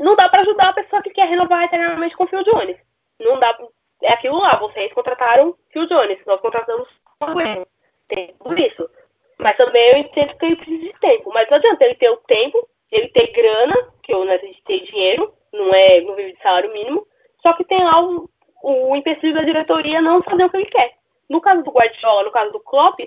[0.02, 2.76] Não dá para ajudar a pessoa que quer renovar eternamente com o Phil Jones.
[3.20, 3.56] Não dá.
[4.02, 4.56] É aquilo lá.
[4.58, 6.18] Vocês contrataram Phil Jones.
[6.26, 6.90] Nós contratamos
[7.20, 7.68] o Maguire.
[8.08, 8.90] Tem tudo isso.
[9.38, 11.32] Mas também eu entendo que ele precisa de tempo.
[11.32, 15.34] Mas não adianta ele ter o tempo, ele ter grana, que o United tem dinheiro,
[15.54, 17.06] não é, não vive de salário mínimo.
[17.42, 18.28] Só que tem lá um,
[18.64, 20.96] o empecilho da diretoria não fazer o que ele quer.
[21.30, 23.00] No caso do Guardiola, no caso do Klopp,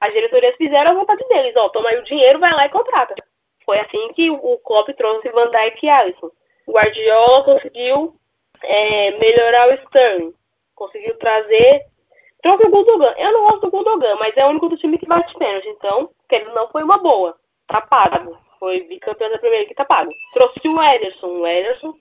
[0.00, 1.54] as diretorias fizeram a vontade deles.
[1.56, 3.14] Ó, toma aí o dinheiro, vai lá e contrata.
[3.64, 6.30] Foi assim que o Klopp trouxe Van Dijk e Alisson.
[6.68, 8.14] O Guardiola conseguiu
[8.62, 10.34] é, melhorar o Sterling.
[10.74, 11.86] Conseguiu trazer...
[12.42, 13.14] Trouxe o Gundogan.
[13.16, 15.66] Eu não gosto do Gundogan, mas é o único do time que bate pênalti.
[15.70, 17.36] Então, ele não foi uma boa.
[17.66, 18.38] Tá pago.
[18.60, 20.12] Foi bicampeão da primeira que tá pago.
[20.34, 21.26] Trouxe o Ederson.
[21.26, 21.94] O Ederson,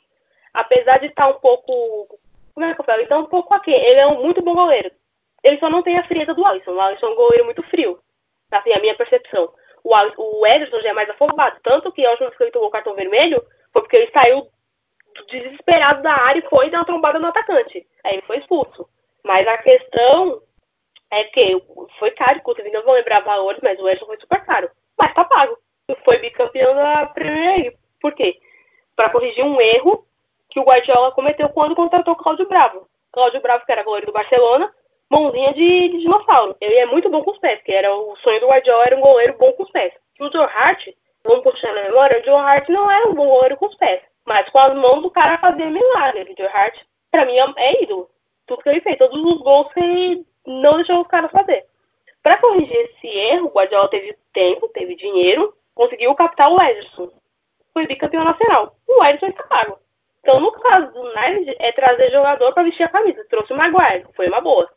[0.53, 2.19] apesar de estar tá um pouco
[2.57, 3.01] como é que eu falo?
[3.03, 3.71] Então, um pouco aqui.
[3.71, 4.91] Ele é um muito bom goleiro.
[5.43, 6.71] Ele só não tem a frieza do Alisson.
[6.71, 7.99] O Alisson é um goleiro muito frio.
[8.51, 9.47] Assim, a minha percepção.
[9.83, 11.57] O, o Ederson já é mais afobado.
[11.63, 13.41] Tanto que a última vez que ele tomou o cartão vermelho
[13.71, 14.47] foi porque ele saiu
[15.27, 17.85] desesperado da área e foi dar uma trombada no atacante.
[18.03, 18.87] Aí ele foi expulso.
[19.23, 20.41] Mas a questão
[21.11, 21.61] é que
[21.99, 24.69] foi caro, inclusive não vou lembrar valores, mas o Ederson foi super caro.
[24.97, 25.57] Mas tá pago.
[26.03, 27.77] Foi bicampeão da Premier League.
[28.01, 28.39] Por quê?
[28.95, 30.05] Para corrigir um erro
[30.49, 32.87] que o Guardiola cometeu quando contratou o Cláudio Bravo.
[33.11, 34.71] Cláudio Bravo, que era goleiro do Barcelona,
[35.09, 36.55] mãozinha de, de, dinossauro.
[36.59, 39.01] Ele é muito bom com os pés, que era o sonho do Guardiola, era um
[39.01, 39.93] goleiro bom com os pés.
[40.19, 40.87] E o Joe Hart,
[41.23, 44.01] vamos puxar na memória, o Joe Hart não era um bom goleiro com os pés,
[44.27, 46.23] mas com as mãos o cara fazia milagre.
[46.23, 46.77] O Joe Hart,
[47.09, 48.09] pra mim, é ídolo.
[48.45, 51.65] Tudo que ele fez, todos os gols que ele não deixou os caras fazer.
[52.21, 57.09] Para corrigir esse erro, o Guardiola teve tempo, teve dinheiro, conseguiu captar o Ederson.
[57.73, 58.75] Foi bicampeão nacional.
[58.85, 59.79] O Ederson está pago.
[60.19, 63.25] Então, no caso do United, é trazer jogador para vestir a camisa.
[63.29, 64.69] Trouxe o Maguire, foi uma boa.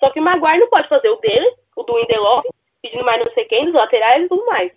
[0.00, 2.46] Só que o Maguire não pode fazer o dele, o do Indelof,
[2.80, 4.72] pedindo mais não sei quem, dos laterais e tudo mais.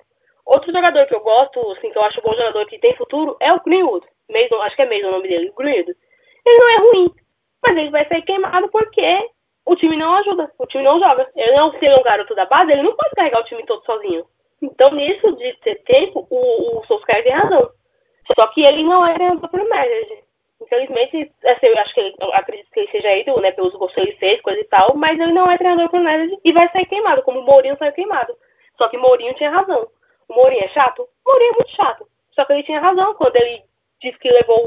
[0.46, 3.52] Outro jogador que eu gosto, assim, que eu acho bom jogador que tem futuro, é
[3.54, 4.06] o Greenwood.
[4.30, 5.96] Mason, acho que é Mason o nome dele, Greenwood.
[6.46, 7.16] Ele não é ruim,
[7.66, 9.30] mas ele vai sair queimado porque
[9.66, 11.30] o time não ajuda, o time não joga.
[11.36, 14.26] Ele não ser um garoto da base, ele não pode carregar o time todo sozinho.
[14.62, 17.70] Então, nisso de ter tempo, o, o Solskjaer tem razão.
[18.34, 20.24] Só que ele não é treinador pelo manager.
[20.62, 23.94] Infelizmente, assim, eu acho que ele, eu acredito que ele seja ídolo, né, pelos gols
[23.94, 26.70] que ele fez, coisa e tal, mas ele não é treinador pelo manager e vai
[26.72, 28.36] sair queimado, como o Mourinho saiu queimado.
[28.78, 29.88] Só que Mourinho tinha razão.
[30.28, 31.02] O Mourinho é chato?
[31.26, 32.08] O Mourinho é muito chato.
[32.32, 33.64] Só que ele tinha razão quando ele
[34.02, 34.58] disse que levou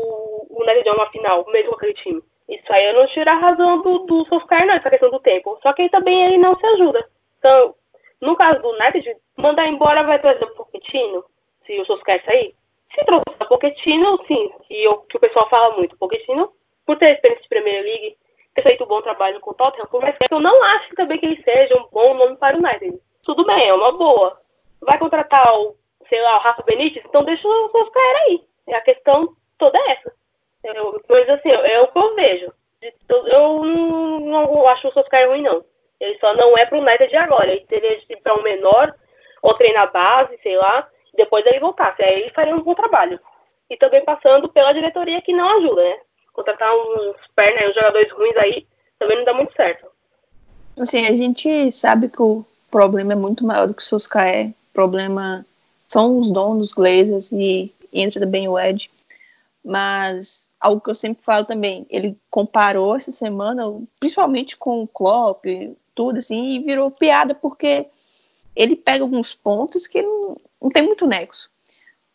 [0.50, 2.22] o, United a uma final, mesmo aquele time.
[2.48, 5.58] Isso aí eu não tiro a razão do, do Solskjaer, não, essa questão do tempo.
[5.62, 7.08] Só que aí também ele não se ajuda.
[7.38, 7.74] Então,
[8.20, 11.24] no caso do United, mandar embora vai trazer o Pochettino,
[11.64, 12.54] se o Solskjaer sair.
[12.94, 15.96] Se trouxer o Pochettino, sim, que, eu, que o pessoal fala muito.
[15.96, 16.52] Pochettino,
[16.84, 18.16] por ter experiência de Premier League,
[18.54, 21.42] ter feito um bom trabalho com o Tottenham, que eu não acho também que ele
[21.42, 23.00] seja um bom nome para o United.
[23.22, 24.40] Tudo bem, é uma boa.
[24.80, 25.76] Vai contratar o,
[26.08, 28.49] sei lá, o Rafa Benítez, então deixa o Solskjaer aí.
[28.72, 30.12] A questão toda é essa.
[30.64, 32.52] Eu, mas assim, é o que eu vejo.
[33.08, 35.64] Eu não, não acho o Solskjaer ruim, não.
[36.00, 37.50] Ele só não é pro United de agora.
[37.50, 38.94] Ele teria de ir para um menor,
[39.42, 42.02] ou treinar base, sei lá, depois ele voltasse.
[42.02, 43.20] Aí ele faria um bom trabalho.
[43.68, 45.98] E também passando pela diretoria que não ajuda, né?
[46.32, 48.66] Contratar uns pernas, uns jogadores ruins aí,
[48.98, 49.86] também não dá muito certo.
[50.78, 54.48] Assim, a gente sabe que o problema é muito maior do que o Solskjaer.
[54.48, 55.44] O problema
[55.88, 58.90] são os donos, Glazers, e entra também o Ed.
[59.64, 63.62] Mas algo que eu sempre falo também, ele comparou essa semana,
[63.98, 65.44] principalmente com o Klopp,
[65.94, 67.86] tudo assim, e virou piada porque
[68.54, 71.50] ele pega alguns pontos que não, não tem muito nexo.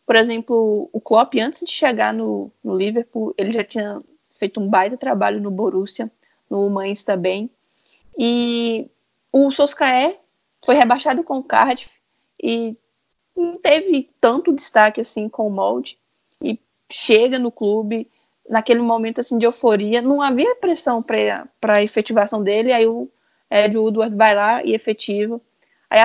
[0.06, 4.02] Por exemplo, o Klopp, antes de chegar no, no Liverpool, ele já tinha
[4.38, 6.12] feito um baita trabalho no Borussia,
[6.50, 7.50] no Mainz também.
[8.18, 8.88] E
[9.32, 10.20] o Solskjaer
[10.64, 11.92] foi rebaixado com o Cardiff
[12.42, 12.78] e
[13.36, 15.98] não teve tanto destaque assim com o molde.
[16.42, 16.60] E
[16.92, 18.10] chega no clube
[18.50, 23.10] naquele momento assim de euforia, não havia pressão para a efetivação dele, aí o
[23.50, 25.42] Ed Woodward vai lá e efetiva.
[25.90, 26.00] Aí,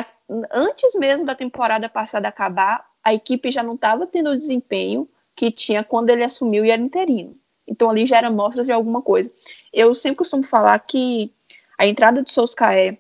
[0.51, 5.51] antes mesmo da temporada passada acabar, a equipe já não estava tendo o desempenho que
[5.51, 7.37] tinha quando ele assumiu e era interino.
[7.67, 9.33] Então ali já era mostras de alguma coisa.
[9.73, 11.33] Eu sempre costumo falar que
[11.79, 12.99] a entrada do Solskjaer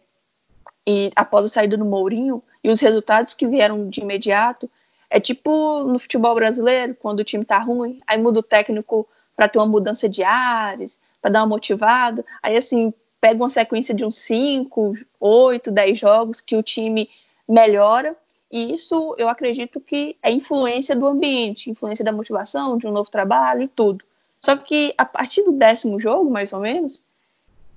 [0.87, 4.71] e após a saída do Mourinho e os resultados que vieram de imediato
[5.09, 9.49] é tipo no futebol brasileiro, quando o time tá ruim, aí muda o técnico para
[9.49, 12.25] ter uma mudança de ares, para dar uma motivada.
[12.43, 17.09] Aí, assim, pega uma sequência de uns 5, 8, 10 jogos que o time
[17.49, 18.15] melhora.
[18.51, 23.11] E isso eu acredito que é influência do ambiente, influência da motivação, de um novo
[23.11, 24.05] trabalho e tudo.
[24.41, 27.03] Só que a partir do décimo jogo, mais ou menos,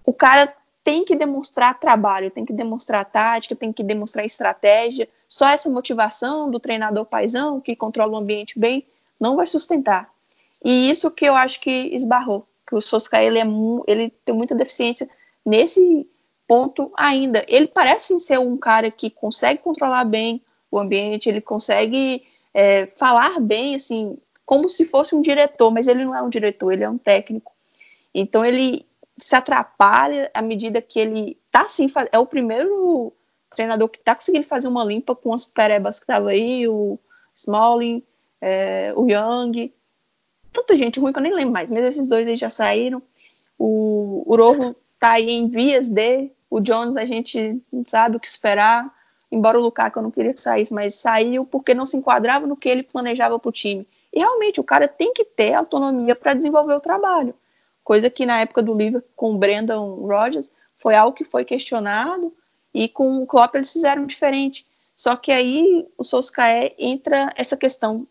[0.06, 0.54] o cara
[0.84, 5.08] tem que demonstrar trabalho, tem que demonstrar tática, tem que demonstrar estratégia.
[5.28, 8.86] Só essa motivação do treinador paisão, que controla o ambiente bem,
[9.20, 10.10] não vai sustentar.
[10.64, 13.46] E isso que eu acho que esbarrou, que o Sosca ele, é
[13.88, 15.10] ele tem muita deficiência
[15.46, 16.08] nesse
[16.48, 17.46] ponto ainda.
[17.48, 23.40] Ele parece ser um cara que consegue controlar bem o ambiente, ele consegue é, falar
[23.40, 26.90] bem, assim, como se fosse um diretor, mas ele não é um diretor, ele é
[26.90, 27.52] um técnico.
[28.14, 28.86] Então ele
[29.24, 33.14] se atrapalha à medida que ele tá assim, é o primeiro
[33.56, 37.00] treinador que tá conseguindo fazer uma limpa com as perebas que tava aí, o
[37.36, 38.04] Smalling,
[38.42, 39.72] é, o Young,
[40.52, 43.02] tanta gente ruim que eu nem lembro mais, mas esses dois aí já saíram.
[43.58, 46.32] O, o Rojo tá aí em vias de.
[46.50, 48.94] O Jones a gente não sabe o que esperar.
[49.32, 52.56] Embora o Lukaku eu não queria que saísse, mas saiu porque não se enquadrava no
[52.56, 53.88] que ele planejava para o time.
[54.12, 57.34] E realmente o cara tem que ter autonomia para desenvolver o trabalho.
[57.84, 62.34] Coisa que na época do Liverpool com o Brandon Rodgers foi algo que foi questionado
[62.74, 64.66] e com o Klopp eles fizeram diferente.
[64.96, 68.08] Só que aí o Solskjaer entra essa questão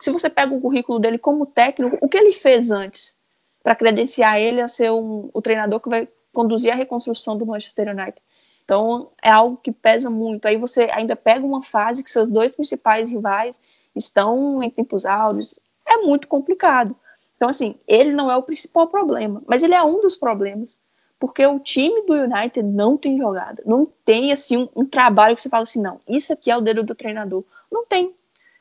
[0.00, 3.20] se você pega o currículo dele como técnico, o que ele fez antes
[3.62, 7.88] para credenciar ele a ser um, o treinador que vai conduzir a reconstrução do Manchester
[7.88, 8.16] United?
[8.64, 10.46] Então, é algo que pesa muito.
[10.46, 13.60] Aí você ainda pega uma fase que seus dois principais rivais
[13.94, 15.58] estão em tempos áureos.
[15.86, 16.96] É muito complicado.
[17.40, 20.78] Então, assim, ele não é o principal problema, mas ele é um dos problemas.
[21.18, 23.62] Porque o time do United não tem jogada.
[23.64, 26.60] Não tem, assim, um, um trabalho que você fala assim, não, isso aqui é o
[26.60, 27.42] dedo do treinador.
[27.72, 28.14] Não tem.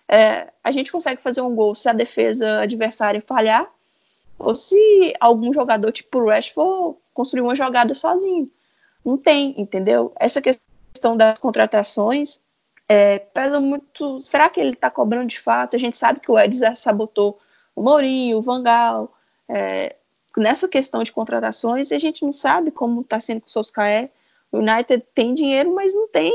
[0.07, 3.69] É, a gente consegue fazer um gol se a defesa adversária falhar,
[4.37, 8.49] ou se algum jogador tipo o Rashford construir uma jogada sozinho.
[9.03, 10.13] Não tem, entendeu?
[10.17, 12.39] Essa questão das contratações
[12.87, 14.21] é, pesa muito.
[14.21, 15.75] Será que ele está cobrando de fato?
[15.75, 17.37] A gente sabe que o Eds sabotou
[17.75, 19.13] o Mourinho, o Vangal.
[19.47, 19.95] É,
[20.37, 24.09] nessa questão de contratações, a gente não sabe como está sendo com o Solskjaer.
[24.51, 26.33] O United tem dinheiro, mas não tem,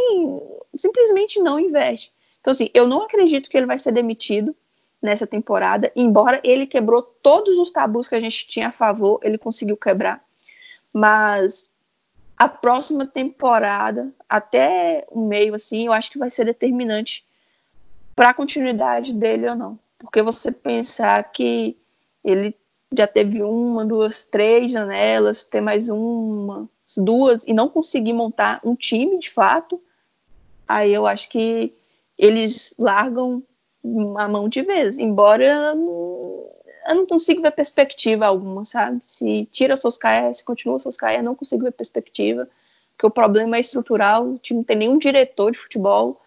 [0.74, 2.12] simplesmente não investe.
[2.40, 4.54] Então, assim, eu não acredito que ele vai ser demitido
[5.02, 9.36] nessa temporada, embora ele quebrou todos os tabus que a gente tinha a favor, ele
[9.36, 10.24] conseguiu quebrar.
[10.92, 11.70] Mas
[12.38, 17.24] a próxima temporada, até o meio, assim, eu acho que vai ser determinante
[18.16, 19.78] para a continuidade dele ou não.
[20.04, 21.76] Porque você pensar que
[22.22, 22.54] ele
[22.96, 28.74] já teve uma, duas, três janelas, ter mais uma, duas, e não conseguir montar um
[28.74, 29.80] time de fato,
[30.68, 31.72] aí eu acho que
[32.18, 33.42] eles largam
[34.16, 34.98] a mão de vez.
[34.98, 35.74] Embora
[36.86, 39.00] eu não consigo ver perspectiva alguma, sabe?
[39.04, 42.48] Se tira Solskjaer, se continua Solskjaer, não consigo ver perspectiva,
[42.92, 46.20] porque o problema é estrutural, o time não tem nenhum diretor de futebol,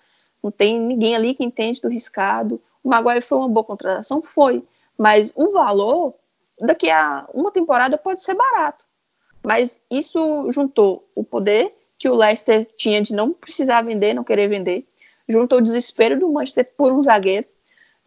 [0.43, 2.59] não tem ninguém ali que entende do riscado.
[2.87, 4.21] Maguire foi uma boa contratação?
[4.21, 4.63] Foi.
[4.97, 6.15] Mas o valor,
[6.59, 8.85] daqui a uma temporada, pode ser barato.
[9.43, 14.47] Mas isso juntou o poder que o Leicester tinha de não precisar vender, não querer
[14.47, 14.85] vender,
[15.27, 17.47] juntou o desespero do Manchester por um zagueiro,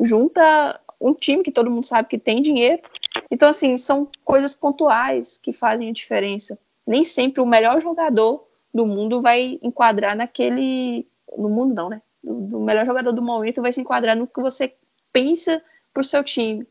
[0.00, 2.82] junta um time que todo mundo sabe que tem dinheiro.
[3.30, 6.58] Então, assim, são coisas pontuais que fazem a diferença.
[6.86, 11.06] Nem sempre o melhor jogador do mundo vai enquadrar naquele.
[11.36, 12.02] No mundo, não, né?
[12.22, 14.74] O melhor jogador do momento vai se enquadrar no que você
[15.12, 15.62] pensa
[15.92, 16.66] pro seu time.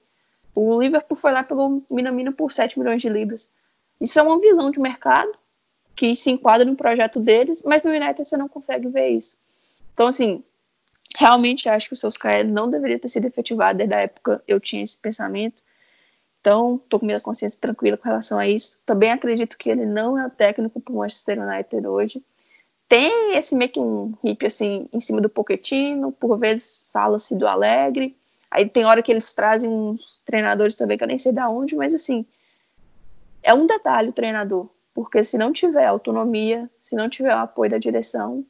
[0.54, 3.50] O Liverpool foi lá pelo Minamino por 7 milhões de libras.
[4.00, 5.32] Isso é uma visão de mercado
[5.96, 9.36] que se enquadra no projeto deles, mas no United você não consegue ver isso.
[9.94, 10.44] Então, assim,
[11.18, 14.84] realmente acho que o Solskjaer não deveria ter sido efetivado desde a época eu tinha
[14.84, 15.62] esse pensamento.
[16.40, 18.80] Então, estou com minha consciência tranquila com relação a isso.
[18.86, 22.24] Também acredito que ele não é o técnico para o Manchester United hoje.
[22.90, 27.48] Tem esse meio que um hip assim em cima do Pochettino, por vezes fala-se do
[27.48, 28.18] Alegre.
[28.50, 31.76] Aí tem hora que eles trazem uns treinadores também que eu nem sei da onde,
[31.76, 32.26] mas assim,
[33.44, 37.70] é um detalhe o treinador, porque se não tiver autonomia, se não tiver o apoio
[37.70, 38.44] da direção,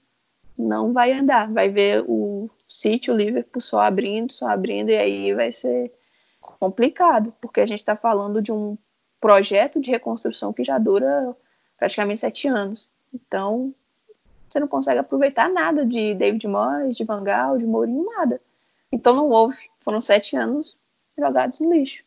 [0.57, 1.51] não vai andar.
[1.51, 5.91] Vai ver o City, o Liverpool só abrindo, só abrindo, e aí vai ser
[6.39, 8.77] complicado, porque a gente está falando de um
[9.19, 11.35] projeto de reconstrução que já dura
[11.77, 12.89] praticamente sete anos.
[13.13, 13.73] Então,
[14.49, 18.41] você não consegue aproveitar nada de David Moyes, de Van Gaal, de Mourinho, nada.
[18.91, 19.57] Então não houve.
[19.81, 20.77] Foram sete anos
[21.17, 22.03] jogados no lixo.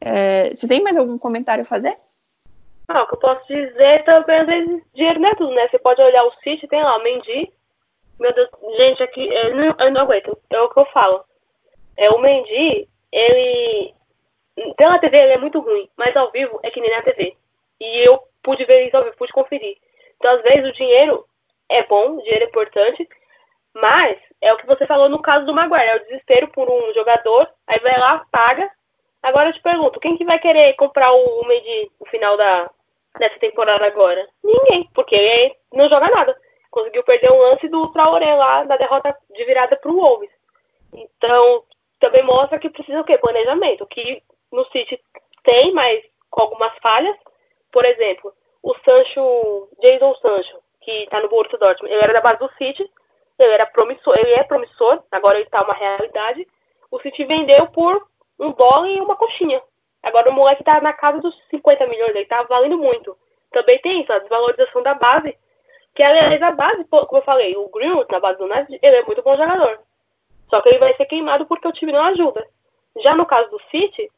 [0.00, 1.96] É, você tem mais algum comentário a fazer?
[2.88, 5.68] Não, o que eu posso dizer também, às vezes, dinheiro não é tudo, né?
[5.68, 7.52] Você pode olhar o City, tem lá o Mendy,
[8.18, 8.48] meu Deus,
[8.78, 10.38] gente, aqui, eu não, eu não aguento.
[10.50, 11.24] É o que eu falo.
[11.96, 13.94] É, o Mendy, ele.
[14.76, 17.36] Pela TV ele é muito ruim, mas ao vivo é que nem na TV.
[17.78, 19.76] E eu pude ver isso ao vivo, pude conferir.
[20.16, 21.26] Então, às vezes, o dinheiro
[21.68, 23.08] é bom, o dinheiro é importante,
[23.74, 26.94] mas é o que você falou no caso do Maguire, é o desespero por um
[26.94, 28.70] jogador, aí vai lá, paga.
[29.22, 32.70] Agora eu te pergunto, quem que vai querer comprar o Mendy no final da,
[33.18, 34.26] dessa temporada agora?
[34.42, 36.36] Ninguém, porque ele não joga nada
[36.76, 40.28] conseguiu perder um lance do Traoré lá na derrota de virada para o Wolves.
[40.92, 41.64] Então,
[41.98, 43.16] também mostra que precisa o quê?
[43.16, 45.00] Planejamento, que no City
[45.42, 47.16] tem, mas com algumas falhas.
[47.72, 48.30] Por exemplo,
[48.62, 52.88] o Sancho, Jason Sancho, que está no Borussia Dortmund, ele era da base do City,
[53.38, 56.46] ele era promissor, ele é promissor, agora ele está uma realidade.
[56.90, 58.06] O City vendeu por
[58.38, 59.60] um dólar e uma coxinha.
[60.02, 63.18] Agora o moleque está na casa dos 50 milhões, ele está valendo muito.
[63.50, 65.36] Também tem isso, a desvalorização da base
[65.92, 69.02] que, aliás, a base, como eu falei, o Greenwood, na base do United, ele é
[69.02, 69.80] muito bom jogador.
[70.48, 72.46] Só que ele vai ser queimado porque o time não ajuda.
[73.02, 74.08] Já no caso do City,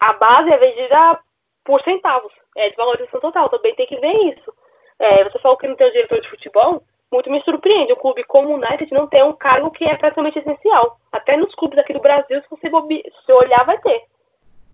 [0.00, 1.20] a base é vendida
[1.64, 2.32] por centavos.
[2.56, 3.48] É desvalorização total.
[3.48, 4.52] Também tem que ver isso.
[5.02, 6.82] É, você falou que não tem o diretor de futebol.
[7.10, 7.92] Muito me surpreende.
[7.92, 10.98] Um clube como o United não tem um cargo que é praticamente essencial.
[11.10, 14.04] Até nos clubes aqui do Brasil, se você, se você olhar, vai ter.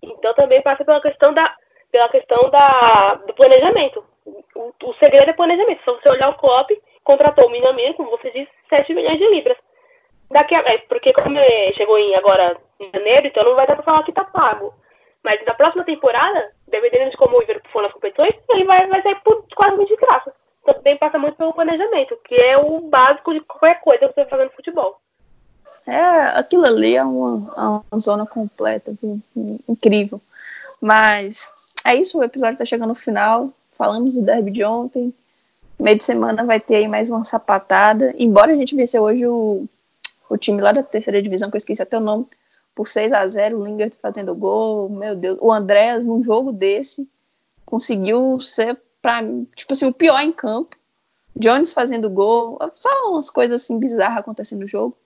[0.01, 1.53] Então também passa pela questão da,
[1.91, 4.03] pela questão da, do planejamento
[4.55, 5.79] o, o segredo é planejamento.
[5.79, 6.69] Se você olhar o Klopp,
[7.03, 9.57] contratou o Minamino, como você disse, 7 milhões de libras.
[10.29, 11.37] Daqui a, é, porque como
[11.75, 14.73] chegou em agora em janeiro, então não vai dar para falar que tá pago.
[15.23, 19.01] Mas na próxima temporada, dependendo de como o Liverpool for nas competições, ele vai, vai
[19.01, 20.33] sair por quase de graça.
[20.65, 24.29] Também passa muito pelo planejamento, que é o básico de qualquer coisa que você vai
[24.29, 25.01] fazer no futebol.
[25.87, 28.93] É, aquilo ali é uma, uma zona completa,
[29.67, 30.21] incrível.
[30.79, 31.51] Mas
[31.83, 35.13] é isso, o episódio está chegando no final falamos do derby de ontem.
[35.79, 38.13] Meio de semana vai ter aí mais uma sapatada.
[38.19, 39.65] Embora a gente venceu hoje o,
[40.29, 42.27] o time lá da terceira divisão, que eu esqueci até o nome,
[42.79, 44.87] por 6 a 0 o Lingard fazendo gol.
[44.87, 47.11] Meu Deus, o Andrés, num jogo desse,
[47.65, 49.21] conseguiu ser, pra,
[49.53, 50.77] tipo assim, o pior em campo.
[51.35, 54.97] Jones fazendo gol, só umas coisas assim bizarras acontecendo no jogo.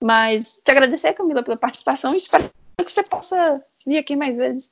[0.00, 4.70] Mas te agradecer, Camila, pela participação e espero que você possa vir aqui mais vezes.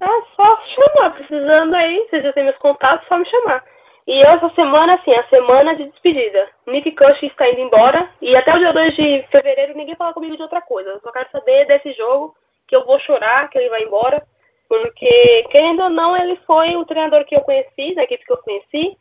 [0.00, 3.62] É só chamar, precisando aí, você já tem meus contatos, só me chamar.
[4.06, 6.48] E essa semana, assim, a semana de despedida.
[6.66, 10.36] Nick Cush está indo embora e até o dia 2 de fevereiro ninguém fala comigo
[10.36, 10.90] de outra coisa.
[10.90, 12.34] Eu só quero saber desse jogo,
[12.66, 14.26] que eu vou chorar, que ele vai embora.
[14.68, 18.38] Porque, querendo ou não, ele foi o treinador que eu conheci, da equipe que eu
[18.38, 18.96] conheci.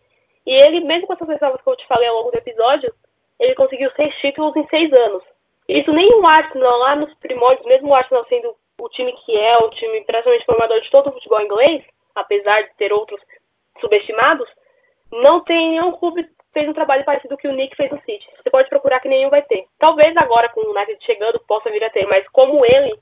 [0.46, 2.92] E ele, mesmo com essas ressalvas que eu te falei ao longo do episódio,
[3.40, 5.24] ele conseguiu seis títulos em seis anos.
[5.68, 9.58] Isso nem o Arsenal, lá nos primórdios, mesmo o Arsenal sendo o time que é,
[9.58, 11.84] o time praticamente formador de todo o futebol inglês,
[12.16, 13.22] apesar de ter outros
[13.80, 14.50] subestimados,
[15.12, 18.28] não tem nenhum clube que fez um trabalho parecido que o Nick fez no City.
[18.38, 19.66] Você pode procurar que nenhum vai ter.
[19.78, 22.98] Talvez agora com o United chegando possa vir a ter, mas como ele,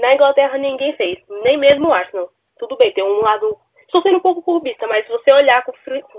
[0.00, 2.30] na Inglaterra ninguém fez, nem mesmo o Arsenal.
[2.58, 3.58] Tudo bem, tem um lado.
[3.82, 5.72] Estou sendo um pouco clubista, mas se você olhar com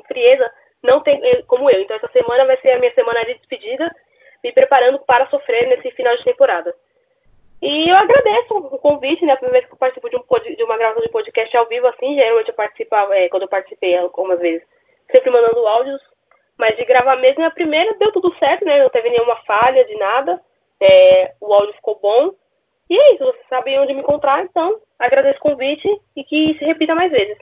[0.08, 0.52] frieza,
[0.84, 1.82] não tem como eu.
[1.82, 3.94] Então essa semana vai ser a minha semana de despedida,
[4.44, 6.74] me preparando para sofrer nesse final de temporada.
[7.62, 9.34] E eu agradeço o convite, né?
[9.34, 11.88] A primeira vez que eu participo de, um, de uma gravação de podcast ao vivo,
[11.88, 14.62] assim, geralmente eu participava, é, quando eu participei algumas vezes,
[15.12, 16.02] sempre mandando áudios,
[16.58, 18.82] mas de gravar mesmo a primeira, deu tudo certo, né?
[18.82, 20.42] Não teve nenhuma falha de nada,
[20.80, 22.34] é, o áudio ficou bom.
[22.90, 26.66] E é isso, vocês sabem onde me encontrar, então agradeço o convite e que se
[26.66, 27.38] repita mais vezes.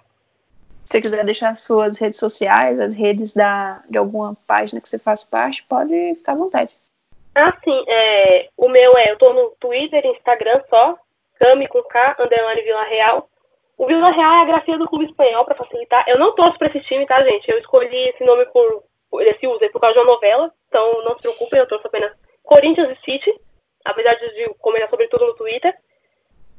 [0.83, 4.99] Se você quiser deixar suas redes sociais, as redes da, de alguma página que você
[4.99, 6.75] faz parte, pode ficar à vontade.
[7.33, 7.85] Ah, sim.
[7.87, 10.95] É, o meu é, eu tô no Twitter, Instagram só,
[11.39, 13.29] Cami com K, underline Vila Real.
[13.77, 16.05] O Vila Real é a grafia do clube espanhol, para facilitar.
[16.07, 17.49] Eu não torço pra esse time, tá, gente?
[17.49, 18.83] Eu escolhi esse nome por,
[19.21, 22.13] esse uso por causa de uma novela, então não se preocupem, eu torço apenas
[22.43, 23.39] Corinthians e City,
[23.83, 25.75] apesar de comentar sobre tudo no Twitter.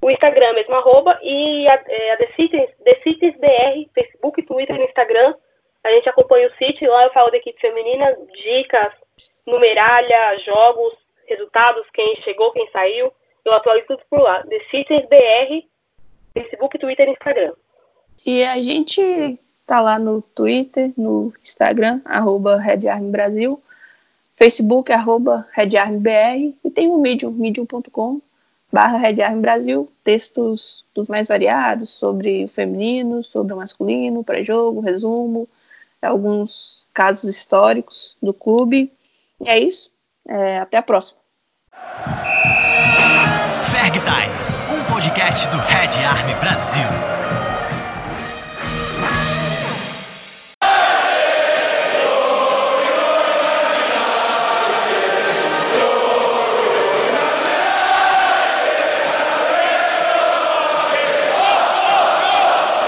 [0.02, 4.84] O Instagram mesmo, arroba, e a, é, a The, Cities, The BR, Facebook, Twitter e
[4.84, 5.34] Instagram.
[5.82, 8.14] A gente acompanha o City, lá eu falo da equipe feminina,
[8.44, 8.92] dicas,
[9.46, 10.94] numeralha, jogos,
[11.26, 13.12] resultados, quem chegou, quem saiu.
[13.44, 14.42] Eu atualizo tudo por lá.
[14.44, 14.58] The
[15.02, 15.66] BR,
[16.42, 17.52] Facebook, Twitter e Instagram.
[18.24, 22.60] E a gente tá lá no Twitter, no Instagram, arroba
[23.10, 23.60] Brasil,
[24.36, 28.20] Facebook, arroba RedArmBR, e tem o Medium, medium.com,
[28.72, 29.00] barra
[29.40, 35.48] Brasil, textos dos mais variados sobre o feminino, sobre o masculino, pré-jogo, resumo,
[36.02, 38.92] alguns casos históricos do clube
[39.40, 39.90] e é isso.
[40.28, 41.18] É, até a próxima.
[43.70, 44.45] Ferg Time,
[44.96, 47.15] podcast do Red Army Brasil.